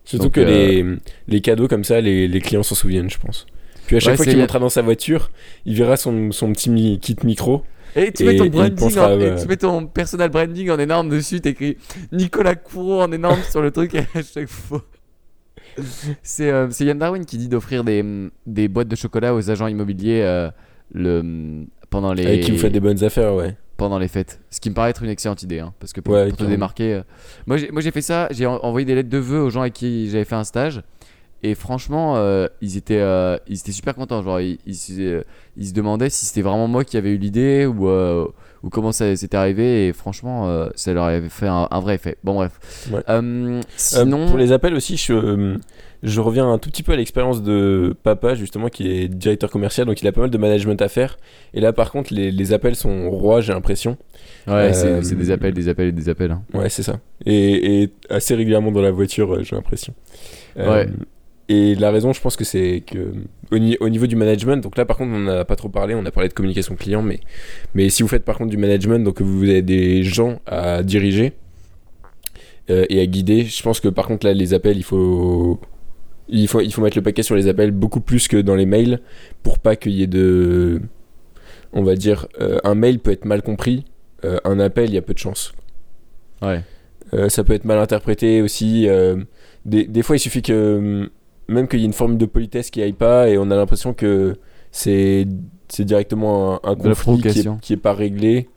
[0.05, 0.85] Surtout Donc, que euh, les,
[1.29, 3.47] les cadeaux comme ça, les, les clients s'en souviennent, je pense.
[3.87, 5.31] Puis à chaque Ouais, fois qu'il montera dans sa voiture,
[5.65, 7.65] il verra son, son petit mi- kit micro.
[7.97, 9.41] Et tu Et mets ton branding, en- et ouais.
[9.41, 11.79] tu mets ton personal branding en énorme dessus, t'écris
[12.13, 14.85] Nicolas Courreau en énorme sur le truc à chaque fois.
[16.23, 18.05] C'est euh, Yann Darwin qui dit d'offrir des,
[18.47, 20.51] des boîtes de chocolat aux agents immobiliers euh,
[20.93, 23.57] le, pendant, les, Avec qui vous faites des bonnes affaires, ouais.
[23.77, 24.41] Pendant les fêtes.
[24.51, 26.45] Ce qui me paraît être une excellente idée, hein, parce que pour, Ouais, pour te
[26.45, 26.95] démarquer.
[26.95, 27.03] euh,
[27.47, 30.09] Moi, j'ai fait ça, j'ai en- envoyé des lettres de vœux aux gens avec qui
[30.11, 30.83] j'avais fait un stage.
[31.43, 34.23] Et franchement, euh, ils, étaient, euh, ils étaient super contents.
[34.23, 35.23] Genre, ils, ils, se- euh,
[35.57, 37.89] ils se demandaient si c'était vraiment moi qui avais eu l'idée ou,
[38.67, 39.87] ou comment ça s'était arrivé.
[39.89, 42.19] Et franchement, euh, ça leur avait fait un, un vrai effet.
[42.25, 42.53] Bon, bref.
[42.93, 43.01] Ouais.
[43.09, 44.27] Euh, Euh, sinon.
[44.27, 45.57] pour les appels aussi, je,
[46.03, 49.87] je reviens un tout petit peu à l'expérience de papa, justement, qui est directeur commercial,
[49.87, 51.17] donc il a pas mal de management à faire.
[51.55, 53.97] Et là, par contre, les, les appels sont rois, j'ai l'impression.
[54.47, 56.33] Ouais, c'est des appels, des appels et des appels.
[56.33, 56.43] hein.
[56.53, 56.99] Ouais, c'est ça.
[57.25, 59.95] Et, et assez régulièrement dans la voiture, j'ai l'impression.
[60.57, 60.89] Ouais.
[61.49, 63.13] Et la raison, je pense que c'est que
[63.53, 65.95] au, ni- au niveau du management, donc là par contre on n'a pas trop parlé,
[65.95, 67.21] on a parlé de communication client, mais,
[67.75, 71.35] mais si vous faites par contre du management, donc vous avez des gens à diriger
[72.69, 75.61] euh, et à guider, je pense que par contre là les appels, il faut,
[76.29, 78.67] il faut, il faut mettre le paquet sur les appels beaucoup plus que dans les
[78.67, 78.99] mails
[79.45, 80.81] pour pas qu'il y ait de...
[81.73, 83.85] On va dire, euh, un mail peut être mal compris,
[84.25, 85.53] euh, un appel, il y a peu de chance.
[86.43, 86.63] Ouais.
[87.29, 88.89] Ça peut être mal interprété aussi.
[89.65, 91.09] des, des fois, il suffit que
[91.49, 93.95] même qu'il y ait une forme de politesse qui aille pas et on a l'impression
[93.95, 94.37] que
[94.71, 95.27] c'est
[95.69, 96.95] c'est directement un, conflit
[97.33, 98.49] qui est, qui est pas réglé,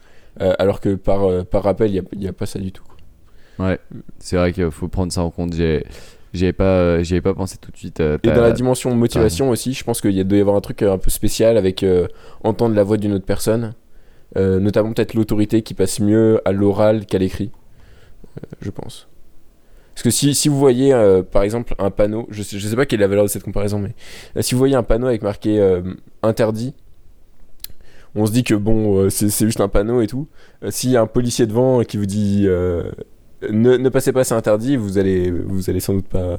[0.41, 2.59] euh, alors que par, euh, par rappel, il n'y a, il y a pas ça
[2.59, 2.83] du tout.
[2.83, 3.65] quoi.
[3.67, 3.79] Ouais.
[4.19, 5.53] C'est vrai qu'il faut prendre ça en compte.
[5.53, 5.85] J'ai-
[6.31, 8.01] J'y pas, j'y pas pensé tout de suite.
[8.01, 10.55] euh, Et dans la dimension motivation aussi, je pense qu'il y a- doit y avoir
[10.55, 12.07] un truc un peu spécial avec euh,
[12.43, 13.73] entendre la voix d'une autre personne,
[14.35, 17.49] notamment peut-être l'autorité qui passe mieux à l'oral qu'à l'écrit,
[18.61, 19.08] je pense.
[19.99, 22.77] Parce que si, si vous voyez euh, par exemple un panneau, je sais, je sais
[22.77, 23.93] pas quelle est la valeur de cette comparaison, mais
[24.37, 25.81] euh, si vous voyez un panneau avec marqué euh,
[26.23, 26.73] interdit,
[28.15, 30.29] on se dit que bon, c'est juste un panneau et tout.
[30.69, 32.95] S'il y a un policier devant qui vous dit ne,
[33.51, 36.37] ne passez pas, c'est interdit, vous allez, vous allez sans doute pas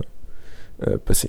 [1.04, 1.28] passer.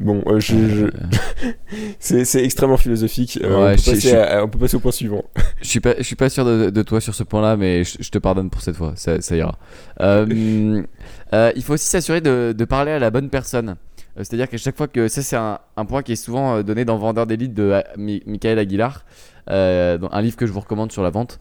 [0.00, 1.52] Bon, euh, je, je- Euh,
[2.00, 3.38] c'est c'est extrêmement philosophique.
[3.42, 5.24] Euh, Ouais, on, peut je- passer je- à- à- on peut passer au point suivant.
[5.62, 7.98] Je suis pas, je suis pas sûr de, de toi sur ce point-là, mais je,
[8.00, 9.56] je te pardonne pour cette fois, ça, ça ira.
[10.00, 10.82] Euh,
[11.56, 13.76] il faut aussi s'assurer de, de parler à la bonne personne.
[14.16, 16.96] C'est-à-dire qu'à chaque fois que ça, c'est un, un point qui est souvent donné dans
[16.98, 19.04] Vendeur d'élite de Mi- Michael Aguilar,
[19.48, 21.38] dans un livre que je vous recommande sur la vente.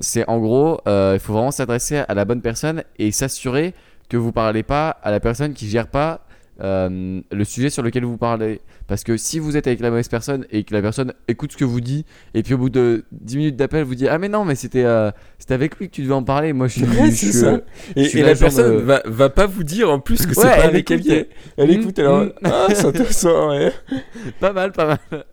[0.00, 3.74] C'est en gros, il faut vraiment s'adresser à la bonne personne et s'assurer
[4.08, 6.20] que vous parlez pas à la personne qui gère pas
[6.60, 8.60] euh, le sujet sur lequel vous parlez.
[8.86, 11.56] Parce que si vous êtes avec la mauvaise personne et que la personne écoute ce
[11.56, 14.28] que vous dit, et puis au bout de 10 minutes d'appel, vous dit Ah, mais
[14.28, 16.52] non, mais c'était euh, c'était avec lui que tu devais en parler.
[16.52, 16.82] Moi, je suis.
[16.84, 17.46] Ouais, je ça.
[17.46, 17.60] euh,
[17.96, 20.64] Et, la personne de- va, va pas vous dire en plus que c'est Ouais, pas
[20.64, 22.24] avec elle Elle Mm, écoute, alors.
[22.24, 22.32] mm.
[22.44, 23.72] Ah, c'est intéressant, ouais.
[24.40, 25.24] Pas mal, pas mal.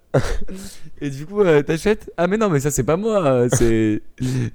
[1.00, 2.12] et du coup, euh, t'achètes?
[2.18, 3.48] Ah, mais non, mais ça, c'est pas moi, euh,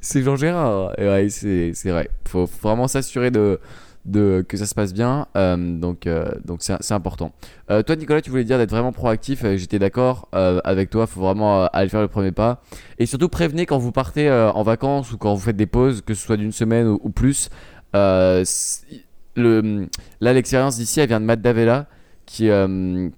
[0.01, 0.93] c'est Jean Gérard.
[0.99, 2.09] Et ouais, c'est vrai.
[2.27, 3.59] Faut vraiment s'assurer de,
[4.13, 5.27] que ça se passe bien.
[5.37, 7.33] euh, donc, euh, donc c'est important.
[7.71, 9.45] Euh, toi, Nicolas, tu voulais dire d'être vraiment proactif.
[9.57, 11.07] J'étais d'accord avec toi.
[11.07, 12.63] Faut vraiment aller faire le premier pas.
[12.99, 16.15] Et surtout, prévenez quand vous partez en vacances ou quand vous faites des pauses, que
[16.15, 17.51] ce soit d'une semaine ou, plus.
[19.39, 19.89] Le,
[20.23, 21.87] là, l'expérience d'ici, elle vient de Matt Davella
[22.25, 22.49] qui,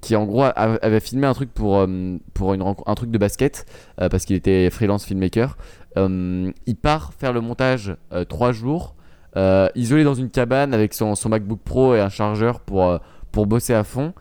[0.00, 1.86] qui en gros avait filmé un truc pour,
[2.34, 5.56] pour une un truc de basket parce qu'il était freelance filmmaker.
[5.96, 7.96] Il part faire le montage
[8.28, 8.94] trois jours,
[9.36, 12.98] euh, isolé dans une cabane avec son, son MacBook Pro et un chargeur pour, euh,
[13.32, 14.12] pour bosser à fond.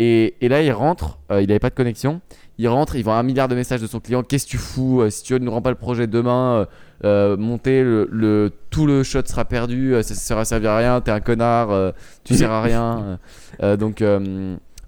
[0.00, 2.20] Et, et là, il rentre, euh, il n'avait pas de connexion.
[2.58, 4.22] Il rentre, il voit un milliard de messages de son client.
[4.22, 6.66] Qu'est-ce que tu fous Si tu ne rends pas le projet demain,
[7.04, 9.92] euh, monter le, le- tout le shot sera perdu.
[10.02, 11.00] ça ne sera servi à rien.
[11.00, 11.92] T'es un connard.
[12.24, 13.18] tu sers à rien.
[13.78, 14.02] Donc,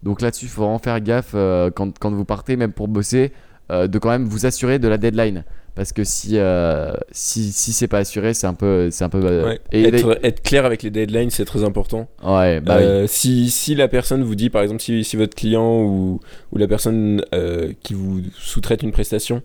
[0.03, 1.35] donc là-dessus, il faut vraiment faire gaffe
[1.75, 3.33] quand, quand vous partez, même pour bosser,
[3.71, 5.45] de quand même vous assurer de la deadline.
[5.77, 8.91] Parce que si, euh, si, si c'est pas assuré, c'est un peu.
[8.91, 9.61] C'est un peu euh, Ouais.
[9.73, 12.09] et être, être clair avec les deadlines, c'est très important.
[12.25, 12.85] ouais, bah oui.
[12.85, 16.19] Euh, si, si la personne vous dit, par exemple, si, si votre client ou,
[16.51, 19.43] ou la personne euh, qui vous sous-traite une prestation,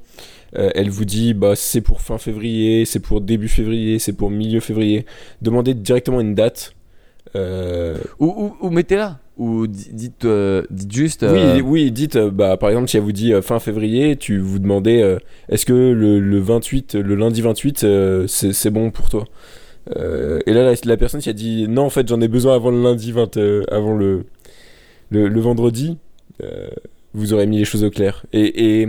[0.53, 4.59] elle vous dit bah, c'est pour fin février, c'est pour début février, c'est pour milieu
[4.61, 5.05] février,
[5.41, 6.73] demandez directement une date.
[7.35, 7.41] Ou,
[8.19, 9.19] ou, ou mettez-la.
[9.41, 11.23] Ou dites, euh, dites juste.
[11.23, 14.37] euh, Oui, oui, dites, euh, bah, par exemple, si elle vous dit fin février, tu
[14.37, 15.17] vous demandez
[15.49, 19.25] est-ce que le, le 28, le lundi 28, euh, c'est bon pour toi?
[19.89, 22.69] Et là, la, la personne qui a dit non, en fait, j'en ai besoin avant
[22.69, 24.25] le lundi 20, euh, avant le,
[25.09, 25.97] le, le vendredi,
[27.15, 28.23] vous aurez mis les choses au clair.
[28.33, 28.87] Et, et,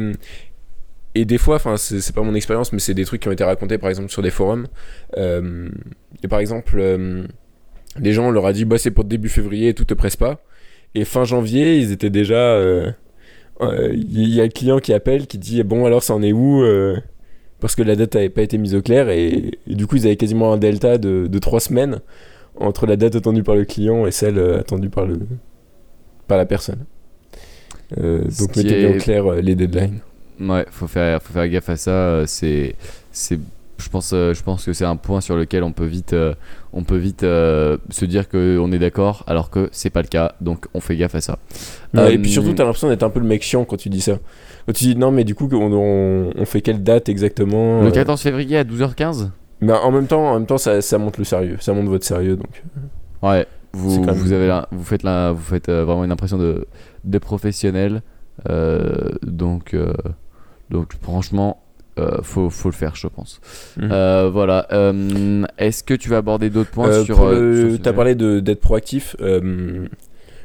[1.14, 3.42] et des fois, enfin, c'est pas mon expérience, mais c'est des trucs qui ont été
[3.44, 4.66] racontés, par exemple, sur des forums.
[5.16, 6.78] Et par exemple,
[8.00, 10.40] les gens on leur a dit bah c'est pour début février, tout te presse pas.
[10.94, 12.36] Et fin janvier, ils étaient déjà.
[12.36, 12.90] euh,
[13.60, 16.32] euh, Il y a le client qui appelle, qui dit bon alors ça en est
[16.32, 16.96] où euh,
[17.60, 20.06] Parce que la date n'avait pas été mise au clair et, et du coup ils
[20.06, 22.00] avaient quasiment un delta de, de 3 semaines
[22.56, 25.20] entre la date attendue par le client et celle euh, attendue par, le,
[26.28, 26.84] par la personne.
[27.96, 30.00] Donc mettez bien au clair les deadlines.
[30.40, 32.24] Ouais, faut faire, faut faire gaffe à ça.
[32.26, 32.74] C'est,
[33.10, 33.38] c'est,
[33.82, 36.34] je pense, euh, je pense que c'est un point sur lequel on peut vite, euh,
[36.72, 40.08] on peut vite euh, se dire que on est d'accord, alors que c'est pas le
[40.08, 40.32] cas.
[40.40, 41.38] Donc on fait gaffe à ça.
[41.94, 44.00] Ouais, Et puis surtout, t'as l'impression d'être un peu le mec chiant quand tu dis
[44.00, 44.18] ça.
[44.66, 47.88] Quand tu dis non, mais du coup, on, on, on fait quelle date exactement Le
[47.88, 49.30] euh, 14 février à 12h15.
[49.60, 51.56] Mais en même temps, en même temps ça, ça montre le sérieux.
[51.60, 52.36] Ça montre votre sérieux.
[52.36, 52.62] Donc.
[53.22, 53.46] Ouais.
[53.74, 56.36] Vous, quand même- vous avez, la- vous faites la, vous faites euh, vraiment une impression
[56.38, 56.66] de,
[57.04, 58.02] de professionnel.
[58.50, 59.92] Euh, donc, euh,
[60.70, 61.61] donc franchement,
[61.98, 63.40] euh, faut, faut le faire, je pense.
[63.76, 63.88] Mhm.
[63.92, 64.66] Euh, voilà.
[64.72, 68.40] Euh, Est-ce que tu vas aborder d'autres points Euh, sur, euh, T'as sujet parlé de-
[68.40, 69.14] d'être proactif.
[69.20, 69.86] euh,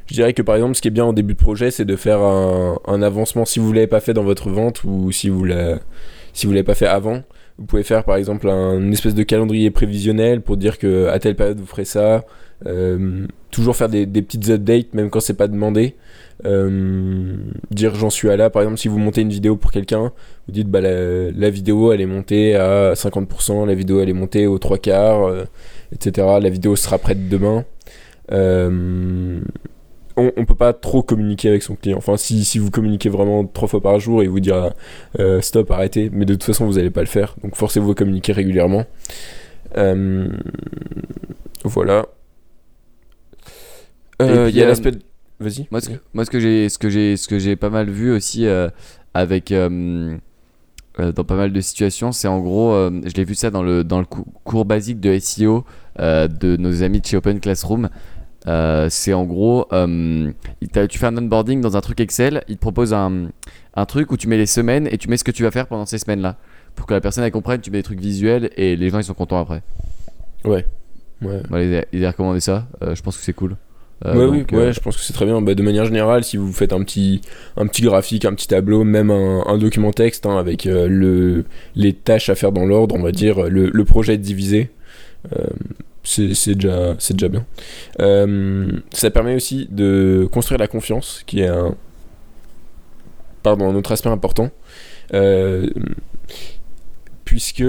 [0.06, 1.96] je dirais que par exemple, ce qui est bien en début de projet, c'est de
[1.96, 5.44] faire un, un avancement si vous l'avez pas fait dans votre vente ou si vous
[5.44, 5.76] l'avez
[6.32, 7.22] si vous l'avez pas fait avant.
[7.58, 11.18] Vous pouvez faire par exemple un une espèce de calendrier prévisionnel pour dire que à
[11.18, 12.24] telle période vous ferez ça.
[12.66, 15.94] Euh, toujours faire des, des petites updates même quand c'est pas demandé.
[16.46, 17.36] Euh,
[17.70, 18.50] dire j'en suis à là.
[18.50, 20.12] Par exemple, si vous montez une vidéo pour quelqu'un,
[20.46, 24.14] vous dites bah la, la vidéo elle est montée à 50%, la vidéo elle est
[24.14, 25.44] montée aux trois quarts, euh,
[25.92, 26.26] etc.
[26.40, 27.64] La vidéo sera prête demain.
[28.30, 29.40] Euh,
[30.16, 31.98] on, on peut pas trop communiquer avec son client.
[31.98, 34.74] Enfin, si, si vous communiquez vraiment trois fois par jour, il vous dira
[35.40, 36.10] stop, arrêtez.
[36.12, 37.36] Mais de toute façon, vous n'allez pas le faire.
[37.42, 38.84] Donc, forcez-vous à communiquer régulièrement.
[41.64, 42.06] Voilà.
[44.20, 44.92] Il y a l'aspect.
[45.40, 45.68] Vas-y.
[45.70, 47.88] Moi, ce que, moi, ce que j'ai, ce que j'ai, ce que j'ai pas mal
[47.90, 48.68] vu aussi euh,
[49.14, 50.16] avec euh,
[50.98, 53.62] euh, dans pas mal de situations, c'est en gros, euh, je l'ai vu ça dans
[53.62, 55.64] le dans le cou- cours basique de SEO
[55.98, 57.88] de nos amis de chez Open Classroom.
[58.88, 63.28] C'est en gros, tu fais un onboarding dans un truc Excel, il te propose un,
[63.74, 65.66] un truc où tu mets les semaines et tu mets ce que tu vas faire
[65.66, 66.36] pendant ces semaines-là.
[66.74, 69.04] Pour que la personne elle comprenne, tu mets des trucs visuels et les gens ils
[69.04, 69.62] sont contents après.
[71.20, 71.42] Ouais.
[71.48, 73.56] Voilà, il, a, il a recommandé ça, je pense que c'est cool.
[74.06, 75.40] Euh, ouais, oui, ouais, euh, je pense que c'est très bien.
[75.40, 77.20] Bah, de manière générale, si vous faites un petit,
[77.56, 81.44] un petit graphique, un petit tableau, même un, un document texte hein, avec euh, le,
[81.74, 84.70] les tâches à faire dans l'ordre, on va dire, le, le projet divisé,
[86.04, 87.44] c'est déjà, déjà bien.
[88.92, 91.74] Ça permet aussi de construire la confiance, qui est un,
[93.42, 94.50] pardon, un autre aspect important,
[97.24, 97.64] puisque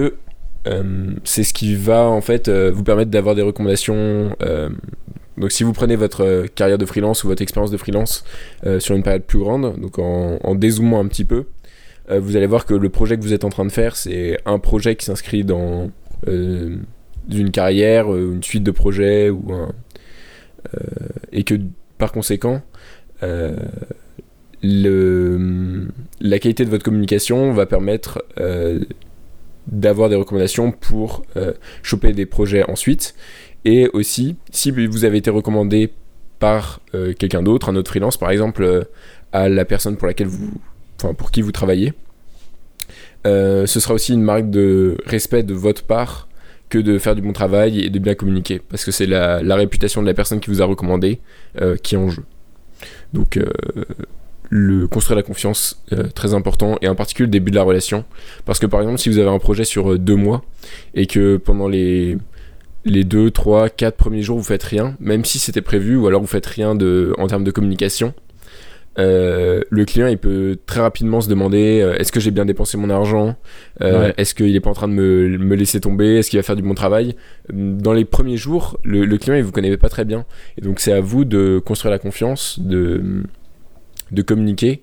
[1.24, 4.36] c'est ce qui va en fait vous permettre d'avoir des recommandations
[5.40, 8.24] Donc si vous prenez votre euh, carrière de freelance ou votre expérience de freelance
[8.66, 11.46] euh, sur une période plus grande, donc en, dézoomant un petit peu,
[12.12, 14.38] euh, vous allez voir que le projet que vous êtes en train de faire, c'est
[14.46, 15.90] un projet qui s'inscrit dans
[16.28, 19.46] une carrière, une suite de projets, ou
[21.32, 21.56] et que
[21.98, 22.62] par conséquent,
[23.22, 23.56] la
[26.40, 28.26] qualité de votre communication va permettre
[29.68, 31.24] d'avoir des recommandations pour
[31.84, 33.16] choper des projets ensuite.
[33.66, 35.92] Et aussi, si vous avez été recommandé
[36.40, 38.84] par euh, quelqu'un d'autre, un autre freelance par exemple, euh,
[39.32, 40.54] à la personne pour laquelle vous,
[40.98, 41.94] enfin pour qui vous travaillez,
[43.28, 46.28] euh, ce sera aussi une marque de respect de votre part
[46.70, 50.02] que de faire du bon travail et de bien communiquer, parce que c'est la, réputation
[50.02, 51.20] de la personne qui vous a recommandé
[51.82, 52.24] qui est en jeu.
[53.12, 53.40] Donc,
[54.52, 58.06] le construire la confiance, très important, et en particulier le début de la relation,
[58.46, 60.44] parce que par exemple, si vous avez un projet sur deux mois
[60.94, 62.20] et que pendant les
[62.86, 66.22] les deux, trois, quatre premiers jours vous faites rien, même si c'était prévu, ou alors
[66.22, 68.14] vous faites rien de, en termes de communication,
[68.98, 72.76] euh, le client il peut très rapidement se demander euh, est-ce que j'ai bien dépensé
[72.78, 73.36] mon argent?
[73.82, 74.14] Euh, Ouais.
[74.18, 76.18] est-ce qu'il est pas en train de me, me laisser tomber?
[76.18, 77.16] Est-ce qu'il va faire du bon travail?
[77.54, 80.26] Dans les premiers jours le, le client il vous connaît pas très bien.
[80.58, 83.24] Et donc c'est à vous de construire la confiance de,
[84.12, 84.82] de communiquer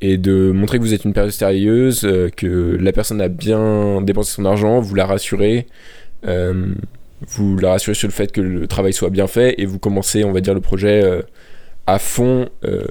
[0.00, 4.32] et de montrer que vous êtes une personne sérieuse que la personne a bien dépensé
[4.32, 5.66] son argent vous la rassurez
[7.28, 10.24] vous la rassurez sur le fait que le travail soit bien fait et vous commencez
[10.24, 11.22] on va dire le projet euh,
[11.86, 12.86] à fond euh,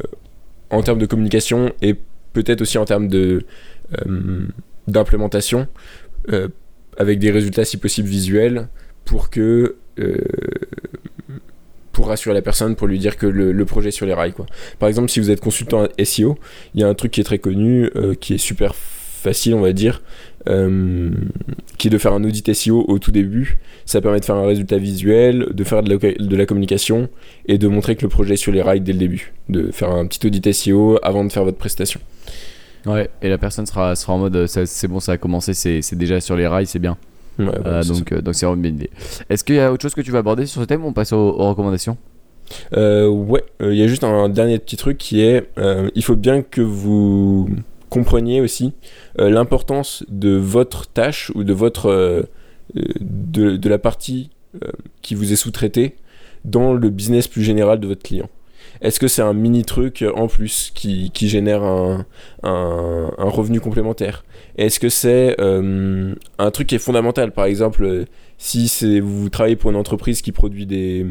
[0.69, 1.95] en termes de communication et
[2.33, 3.45] peut-être aussi en termes de
[3.97, 4.47] euh,
[4.87, 5.67] d'implémentation
[6.97, 8.67] avec des résultats si possible visuels
[9.05, 9.75] pour que
[11.91, 14.45] pour rassurer la personne pour lui dire que le, projet est sur les rails quoi.
[14.79, 16.37] Par exemple si vous êtes consultant SEO
[16.73, 17.89] il y a un truc qui est très connu
[18.19, 20.01] qui est super facile on va dire
[20.47, 21.09] euh,
[21.77, 23.57] qui est de faire un audit SEO au tout début.
[23.85, 27.09] Ça permet de faire un résultat visuel de faire de la, de la communication
[27.47, 29.33] et de montrer que le projet est sur les rails dès le début.
[29.49, 31.99] De faire un petit audit SEO avant de faire votre prestation.
[32.85, 35.95] Ouais, et la personne sera, sera en mode euh, c'est bon, ça a commencé, c'est
[35.95, 36.97] déjà sur les rails, c'est bien.
[37.37, 38.89] Ouais, Euh, donc euh, donc c'est vraiment bien idée.
[39.29, 40.93] Est-ce qu'il y a autre chose que tu veux aborder sur ce thème ou on
[40.93, 41.97] passe aux, aux recommandations?
[42.75, 45.47] Euh, ouais, il y a juste un dernier petit truc qui est,
[45.95, 47.49] il faut bien que vous
[47.91, 48.73] compreniez aussi
[49.19, 52.23] euh, l'importance de votre tâche ou de votre euh,
[52.77, 54.31] euh, de, de la partie
[55.01, 55.95] qui vous est sous-traitée
[56.43, 58.29] dans le business plus général de votre client.
[58.81, 62.05] Est-ce que c'est un mini truc en plus qui, qui génère un,
[62.43, 64.25] un, revenu complémentaire?
[64.57, 67.31] Est-ce que c'est un truc qui est fondamental?
[67.31, 68.03] Par exemple,
[68.37, 71.05] si vous travaillez pour une entreprise qui produit des,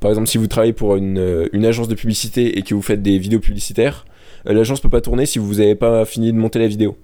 [0.00, 3.02] par exemple, si vous travaillez pour une, une agence de publicité et que vous faites
[3.02, 4.04] des vidéos publicitaires,
[4.44, 6.96] l'agence peut pas tourner si vous n'avez pas fini de monter la vidéo.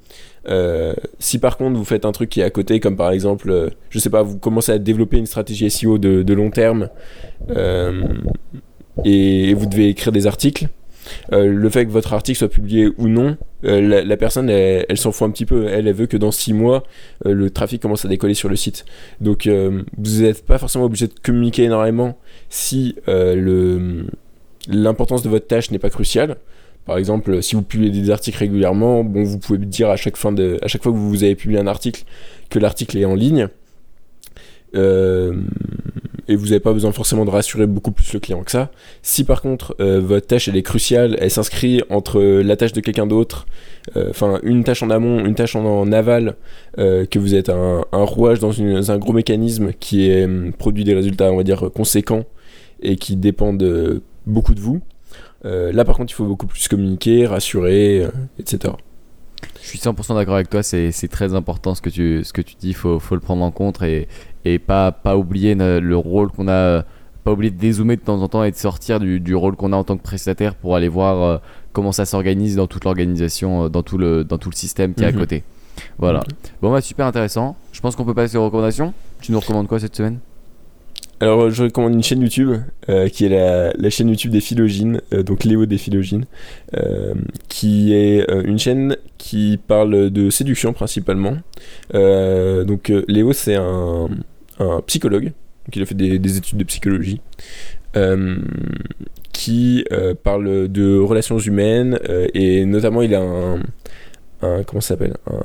[0.49, 3.51] Euh, si par contre vous faites un truc qui est à côté, comme par exemple,
[3.51, 6.91] euh, je sais pas, vous commencez à développer une stratégie SEO de, long terme
[7.51, 8.03] euh,
[9.05, 10.69] et, vous devez écrire des articles,
[11.33, 15.13] euh, le fait que votre article soit publié ou non, euh, la, personne elle, s'en
[15.13, 15.67] fout un petit peu.
[15.69, 16.85] Elle, elle veut que dans 6 mois,
[17.27, 18.85] euh, le trafic commence à décoller sur le site.
[19.21, 22.19] Donc euh, vous n'êtes pas forcément obligé de communiquer énormément
[22.49, 24.05] si euh,
[24.69, 26.37] l'importance de votre tâche n'est pas cruciale.
[26.87, 30.33] Par exemple, si vous publiez des articles régulièrement, bon, vous pouvez dire à chaque fin
[30.33, 32.05] de, à chaque fois que vous avez publié un article
[32.51, 33.49] que l'article est en ligne.
[34.75, 35.35] Euh,
[36.27, 38.71] et vous n'avez pas besoin forcément de rassurer beaucoup plus le client que ça.
[39.03, 42.81] Si par contre euh, votre tâche elle est cruciale, elle s'inscrit entre la tâche de
[42.81, 43.47] quelqu'un d'autre,
[43.97, 46.35] euh, enfin une tâche en amont, une tâche en, en aval,
[46.79, 50.25] euh, que vous êtes un, un rouage dans, une- dans un gros mécanisme qui est,
[50.25, 52.25] hum, produit des résultats, on va dire, conséquents
[52.83, 54.81] et qui dépendent beaucoup de vous.
[55.45, 58.73] Euh, là par contre il faut beaucoup plus communiquer, rassurer, euh, etc.
[59.63, 62.55] Je suis 100% d'accord avec toi, c'est très important ce que tu, ce que tu
[62.59, 64.09] dis, il faut, faut le prendre en compte et,
[64.45, 66.85] et pas, pas oublier le rôle qu'on a,
[67.25, 69.73] pas oublier de dézoomer de temps en temps et de sortir du, du rôle qu'on
[69.73, 71.39] a en tant que prestataire pour aller voir euh,
[71.73, 75.09] comment ça s'organise dans toute l'organisation, dans, tout le, dans tout le système qui est
[75.09, 75.19] à Mhm.
[75.19, 75.45] côté.
[75.99, 76.23] Voilà.
[76.63, 77.57] Bon, bah super intéressant.
[77.73, 78.95] Je pense qu'on peut passer aux recommandations.
[79.21, 80.19] Tu nous recommandes quoi cette semaine?
[81.25, 82.51] Alors, je recommande une chaîne YouTube
[82.91, 86.27] euh, qui est la, la chaîne YouTube des Philogines, euh, donc Léo des Philogines,
[86.77, 87.15] euh,
[87.49, 91.39] qui est euh, une chaîne qui parle de séduction principalement.
[91.95, 94.11] Euh, donc, euh, Léo, c'est un,
[94.59, 97.23] un psychologue, donc il a fait des, des études de psychologie,
[97.97, 98.37] euh,
[99.33, 103.61] qui euh, parle de relations humaines euh, et notamment il a un,
[104.43, 105.41] un comment ça s'appelle, un-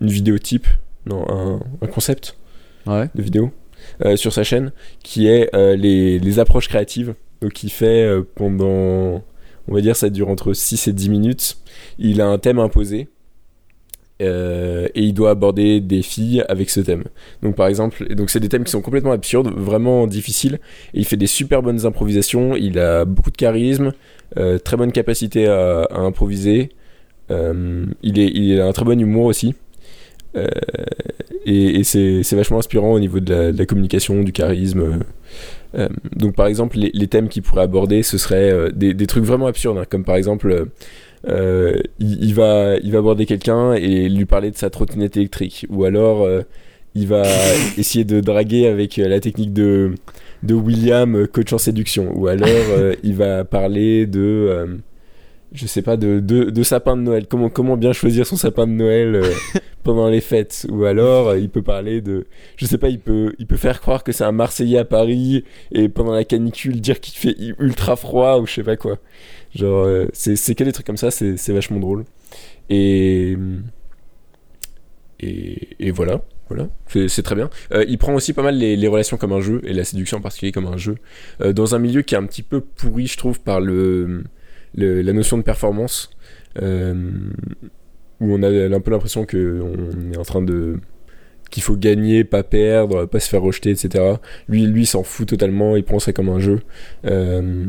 [0.00, 0.66] une vidéo type,
[1.04, 2.38] non, un, concept
[2.86, 3.10] Ouais.
[3.14, 3.59] de vidéo euh,
[4.16, 7.14] sur sa chaîne qui est euh, les, approches créatives.
[7.40, 9.22] Donc il fait euh, pendant,
[9.68, 11.56] on va dire ça dure entre 6 et 10 minutes.
[11.98, 13.08] Il a un thème imposé
[14.20, 17.04] euh, et il doit aborder des filles avec ce thème.
[17.42, 20.58] Donc par exemple, c'est des thèmes qui sont complètement absurdes, vraiment difficiles,
[20.92, 23.92] il fait des super bonnes improvisations, il a beaucoup de charisme,
[24.36, 26.70] euh, très bonne capacité à, improviser,
[27.30, 29.54] euh, il a un très bon humour aussi.
[30.36, 30.46] Euh,
[31.46, 35.00] et, et c'est vachement inspirant au niveau de la, de la communication, du charisme.
[35.74, 39.06] Euh, donc par exemple, les, les thèmes qu'il pourrait aborder, ce serait euh, des, des
[39.06, 40.66] trucs vraiment absurdes, hein, comme par exemple,
[41.26, 45.84] il, il va, il va aborder quelqu'un et lui parler de sa trottinette électrique, ou
[45.84, 46.28] alors
[46.94, 47.24] il va
[47.78, 49.94] essayer de draguer avec la technique de,
[50.42, 52.48] de William, coach en séduction, ou alors
[53.02, 54.78] il va parler de...
[55.52, 57.26] je sais pas, de, de, de sapin de Noël.
[57.26, 59.32] Comment, comment bien choisir son sapin de Noël euh,
[59.82, 60.66] pendant les fêtes?
[60.70, 62.26] Ou alors, euh, il peut parler de.
[62.56, 65.44] Je sais pas, il peut, il peut faire croire que c'est un Marseillais à Paris
[65.72, 68.98] et pendant la canicule dire qu'il fait ultra froid ou je sais pas quoi.
[69.54, 72.04] Genre, euh, c'est c'est que des trucs comme ça, c'est c'est vachement drôle.
[72.68, 73.36] Et.
[75.18, 76.22] Et, et voilà.
[76.48, 76.68] Voilà,
[77.06, 77.48] c'est très bien.
[77.72, 80.16] Euh, il prend aussi pas mal les, les relations comme un jeu, et la séduction
[80.18, 80.96] en particulier comme un jeu,
[81.38, 84.24] dans un milieu qui est un petit peu pourri, je trouve, par le,
[84.76, 86.10] le- la notion de performance,
[86.62, 86.94] euh,
[88.20, 90.78] où on a un peu l'impression qu'on est en train de
[91.50, 94.04] qu'il faut gagner, pas perdre, pas se faire rejeter, etc.
[94.48, 96.60] Lui, lui s'en fout totalement, il prend ça comme un jeu.
[97.06, 97.64] Euh,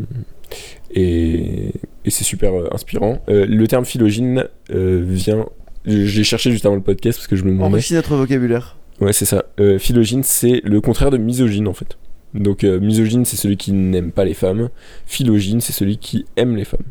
[0.91, 1.71] et
[2.05, 3.21] et c'est super euh, inspirant.
[3.29, 5.47] Euh, le terme philogine euh, vient...
[5.85, 7.73] J'ai cherché juste avant le podcast parce que je me demandais...
[7.73, 8.77] Enrichis notre vocabulaire.
[8.99, 9.45] Ouais, c'est ça.
[9.79, 11.97] Philogyne, c'est le contraire de misogyne en fait.
[12.33, 14.69] Donc euh, misogyne, c'est celui qui n'aime pas les femmes.
[15.05, 16.85] Philogyne, c'est celui qui aime les femmes.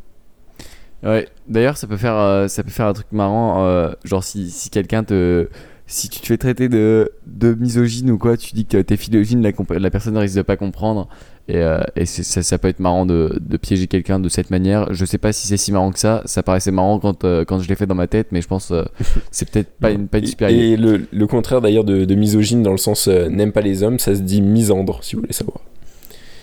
[1.03, 3.64] Ouais, d'ailleurs, ça peut faire, euh, ça peut faire un truc marrant.
[3.64, 5.48] euh, genre, si, si quelqu'un te.
[5.87, 9.42] Si tu te fais traiter de, de misogyne ou quoi, tu dis que t'es philogyne,
[9.42, 9.50] la,
[9.81, 11.09] la personne risque de pas comprendre.
[11.51, 14.93] Et, euh, et ça, ça peut être marrant de, de piéger quelqu'un de cette manière.
[14.95, 16.23] Je sais pas si c'est si marrant que ça.
[16.27, 18.71] Ça paraissait marrant quand, euh, quand je l'ai fait dans ma tête, mais je pense
[18.71, 18.85] euh,
[19.33, 20.65] c'est peut-être pas une, pas une super et, idée.
[20.69, 23.83] et le, le contraire d'ailleurs de, de misogyne dans le sens euh, n'aime pas les
[23.83, 25.59] hommes, ça se dit misandre si vous voulez savoir.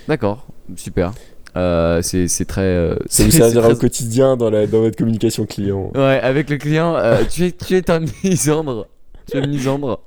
[0.10, 1.14] D'accord, super.
[1.56, 2.62] Euh, c'est c'est très.
[2.62, 5.92] euh, Ça vous servira au quotidien dans, la, dans votre communication client.
[5.96, 8.88] Ouais, avec le client, euh, tu, es, tu es un misandre.
[9.32, 10.02] Tu es un misandre.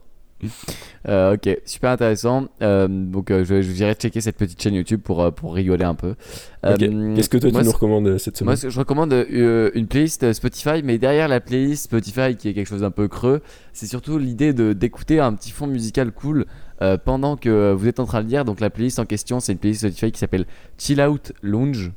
[1.09, 2.49] Euh, ok, super intéressant.
[2.63, 5.95] Euh, donc, euh, je, je virai checker cette petite chaîne YouTube pour, pour rigoler un
[5.95, 6.15] peu.
[6.63, 10.83] Qu'est-ce que toi moi, tu nous recommandes cette semaine Moi, je recommande une playlist Spotify,
[10.85, 13.41] mais derrière la playlist Spotify, qui est quelque chose d'un peu creux,
[13.73, 16.47] c'est surtout l'idée d'écouter un petit fond musical cool
[17.05, 18.45] pendant que vous êtes en train de lire.
[18.45, 20.47] Donc, la playlist en question, c'est une playlist Spotify qui s'appelle
[20.79, 21.93] Chill Out Lounge.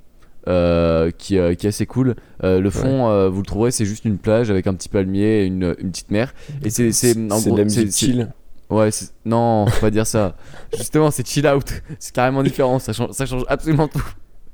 [0.47, 2.15] Euh, qui, euh, qui est assez cool.
[2.43, 5.43] Euh, le fond, euh, vous le trouverez, c'est juste une plage avec un petit palmier
[5.43, 6.33] et une, une petite mer.
[6.63, 8.29] Et c'est en gros, c'est- chill.
[8.69, 8.89] Ouais,
[9.25, 10.35] non, faut pas dire ça.
[10.75, 11.65] Justement, c'est chill out.
[11.99, 12.79] C'est carrément différent.
[12.79, 14.03] Ça change, ça change absolument tout.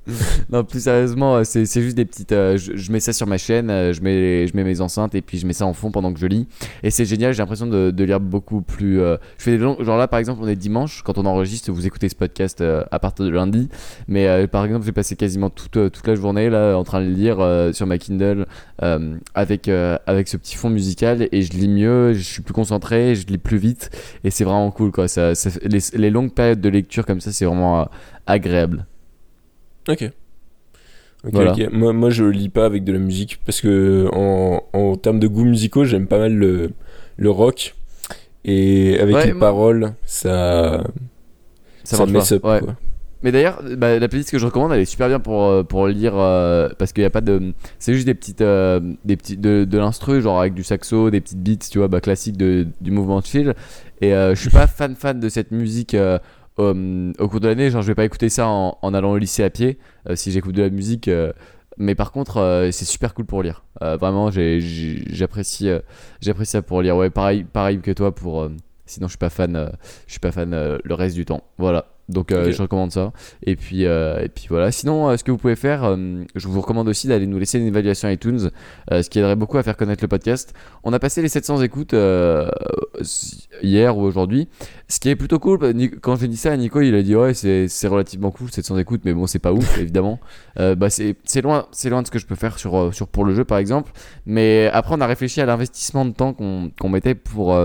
[0.50, 2.32] non, plus sérieusement, euh, c'est juste des petites.
[2.32, 5.22] euh, je, mets ça sur ma chaîne, euh, je mets, je mets mes enceintes et
[5.22, 6.48] puis je mets ça en fond pendant que je lis.
[6.84, 8.98] Et c'est génial, j'ai l'impression de, lire beaucoup plus.
[8.98, 9.78] je fais des longs.
[9.80, 13.00] Genre là, par exemple, on est dimanche, quand on enregistre, vous écoutez ce podcast à
[13.00, 13.70] partir de lundi.
[14.08, 17.38] Mais par exemple, j'ai passé quasiment toute, toute la journée là en train de lire
[17.74, 18.46] sur ma Kindle
[19.36, 23.28] avec, avec ce petit fond musical et je lis mieux, je suis plus concentré, je
[23.28, 23.92] lis plus vite
[24.24, 25.06] et c'est vraiment cool quoi.
[25.94, 27.90] Les, longues périodes de lecture comme ça, c'est vraiment
[28.26, 28.86] agréable.
[29.90, 30.04] Ok.
[31.26, 31.52] Ok, Voilà.
[31.54, 31.68] ok.
[31.74, 35.28] Moi, moi, je lis pas avec de la musique parce que en, en termes de
[35.28, 36.72] goûts musicaux, j'aime pas mal le,
[37.18, 37.76] le rock.
[38.46, 40.84] Et avec Ouais, les moi- paroles, ça,
[41.84, 42.36] Ça, ça mess pas.
[42.36, 42.44] up.
[42.46, 42.60] Ouais.
[42.62, 42.76] quoi.
[43.22, 45.88] Mais d'ailleurs, bah, la playlist que je recommande, elle est super bien pour, euh, pour
[45.90, 47.52] lire euh, parce qu'il y a pas de.
[47.78, 48.40] C'est juste des petites.
[48.40, 51.90] euh, des petits, de, de l'instru, genre avec du saxo, des petites beats, tu vois,
[51.90, 53.56] bah, classiques de, du mouvement chill.
[54.00, 55.96] Et euh, je suis pas fan fan de cette musique
[56.60, 57.70] euh, au cours de l'année.
[57.70, 60.56] Genre, je vais pas écouter ça en, allant au lycée à pied euh, si j'écoute
[60.56, 61.08] de la musique.
[61.08, 61.34] euh,
[61.78, 63.64] mais par contre, c'est super cool pour lire.
[63.80, 65.70] Vraiment, j'apprécie
[66.20, 66.98] j'apprécie ça pour lire.
[66.98, 68.50] Ouais, pareil, pareil que toi pour.
[68.86, 69.72] sinon, je suis pas fan.
[70.06, 71.44] je suis pas fan le reste du temps.
[71.58, 71.86] Voilà.
[72.10, 73.14] Donc, euh, je recommande ça.
[73.46, 74.72] Et puis, euh, et puis voilà.
[74.72, 75.96] Sinon, euh, ce que vous pouvez faire,
[76.36, 78.50] je vous recommande aussi d'aller nous laisser une évaluation iTunes,
[78.92, 80.54] ce qui aiderait beaucoup à faire connaître le podcast.
[80.84, 81.96] On a passé les 700 écoutes
[83.62, 84.48] hier ou aujourd'hui,
[84.88, 85.60] ce qui est plutôt cool.
[86.02, 89.02] Quand j'ai dit ça à Nico, il a dit ouais, c'est relativement cool 700 écoutes,
[89.06, 90.20] mais bon, c'est pas ouf évidemment.
[90.58, 93.36] Bah, c'est loin, c'est loin de ce que je peux faire sur, sur pour le
[93.36, 93.92] jeu par exemple.
[94.26, 97.56] Mais après, on a réfléchi à l'investissement de temps qu'on qu'on mettait pour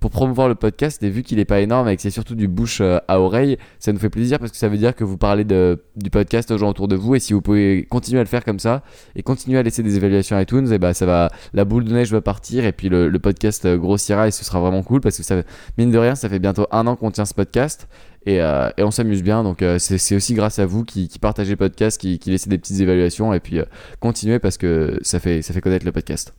[0.00, 2.48] pour promouvoir le podcast et vu qu'il est pas énorme et que c'est surtout du
[2.48, 5.16] bouche euh, à oreille, ça nous fait plaisir parce que ça veut dire que vous
[5.16, 8.28] parlez du podcast aux gens autour de vous et si vous pouvez continuer à le
[8.28, 8.82] faire comme ça
[9.16, 12.12] et continuer à laisser des évaluations iTunes, et bah ça va, la boule de neige
[12.12, 15.24] va partir et puis le, podcast euh, grossira et ce sera vraiment cool parce que
[15.24, 15.42] ça,
[15.76, 17.88] mine de rien, ça fait bientôt un an qu'on tient ce podcast
[18.26, 22.00] et, euh, on s'amuse bien donc c'est aussi grâce à vous qui, partagez le podcast,
[22.00, 23.60] qui, laissez des petites évaluations et puis
[24.00, 26.32] continuez parce que ça fait connaître le podcast.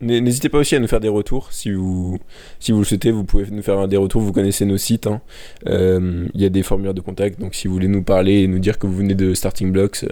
[0.00, 2.18] N'hésitez pas aussi à nous faire des retours si vous,
[2.58, 3.12] si vous le souhaitez.
[3.12, 4.20] Vous pouvez nous faire des retours.
[4.20, 5.06] Vous connaissez nos sites.
[5.06, 5.20] hein.
[5.68, 7.38] Euh, Il y a des formulaires de contact.
[7.40, 10.04] Donc, si vous voulez nous parler et nous dire que vous venez de Starting Blocks,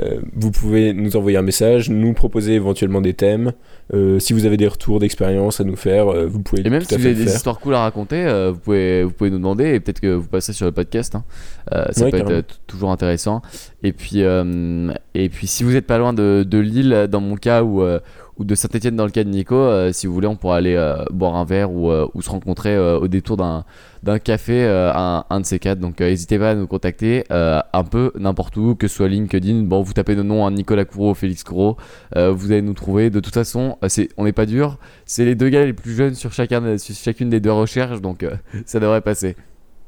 [0.00, 3.52] euh, vous pouvez nous envoyer un message, nous proposer éventuellement des thèmes.
[3.92, 6.94] Euh, si vous avez des retours d'expérience à nous faire, vous pouvez Et même si
[6.94, 7.34] vous avez des faire.
[7.34, 10.54] histoires cool à raconter, vous, pouvez, vous pouvez nous demander et peut-être que vous passez
[10.54, 11.14] sur le podcast.
[11.16, 11.24] hein.
[11.70, 12.42] Ça Ouais, peut être carrément.
[12.66, 13.42] toujours intéressant.
[13.82, 17.62] Et puis, et puis si vous n'êtes pas loin de, de Lille, dans mon cas,
[17.62, 17.98] euh,
[18.40, 20.74] ou de Saint-Etienne dans le cas de Nico, euh, si vous voulez, on pourra aller
[20.74, 25.40] euh, boire un verre ou, euh, ou se rencontrer au détour d'un café, un, un
[25.40, 25.78] de ces quatre.
[25.78, 29.64] Donc n'hésitez pas à nous contacter un peu n'importe où, que ce soit LinkedIn.
[29.64, 31.76] Bon, vous tapez nos noms, hein, Nicolas Courreau, Félix Courreau,
[32.16, 33.10] vous allez nous trouver.
[33.10, 34.78] De toute façon, c'est, on n'est pas dur.
[35.04, 38.24] C'est les deux gars les plus jeunes sur, chacun, sur chacune des deux recherches, donc
[38.64, 39.36] ça devrait passer.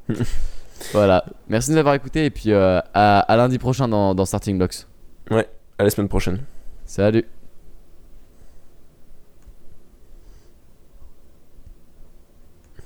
[0.93, 1.25] voilà.
[1.49, 4.87] Merci de nous avoir écoutés et puis à, à lundi prochain dans, dans Starting Blocks.
[5.31, 6.41] À la semaine prochaine.
[6.85, 7.25] Salut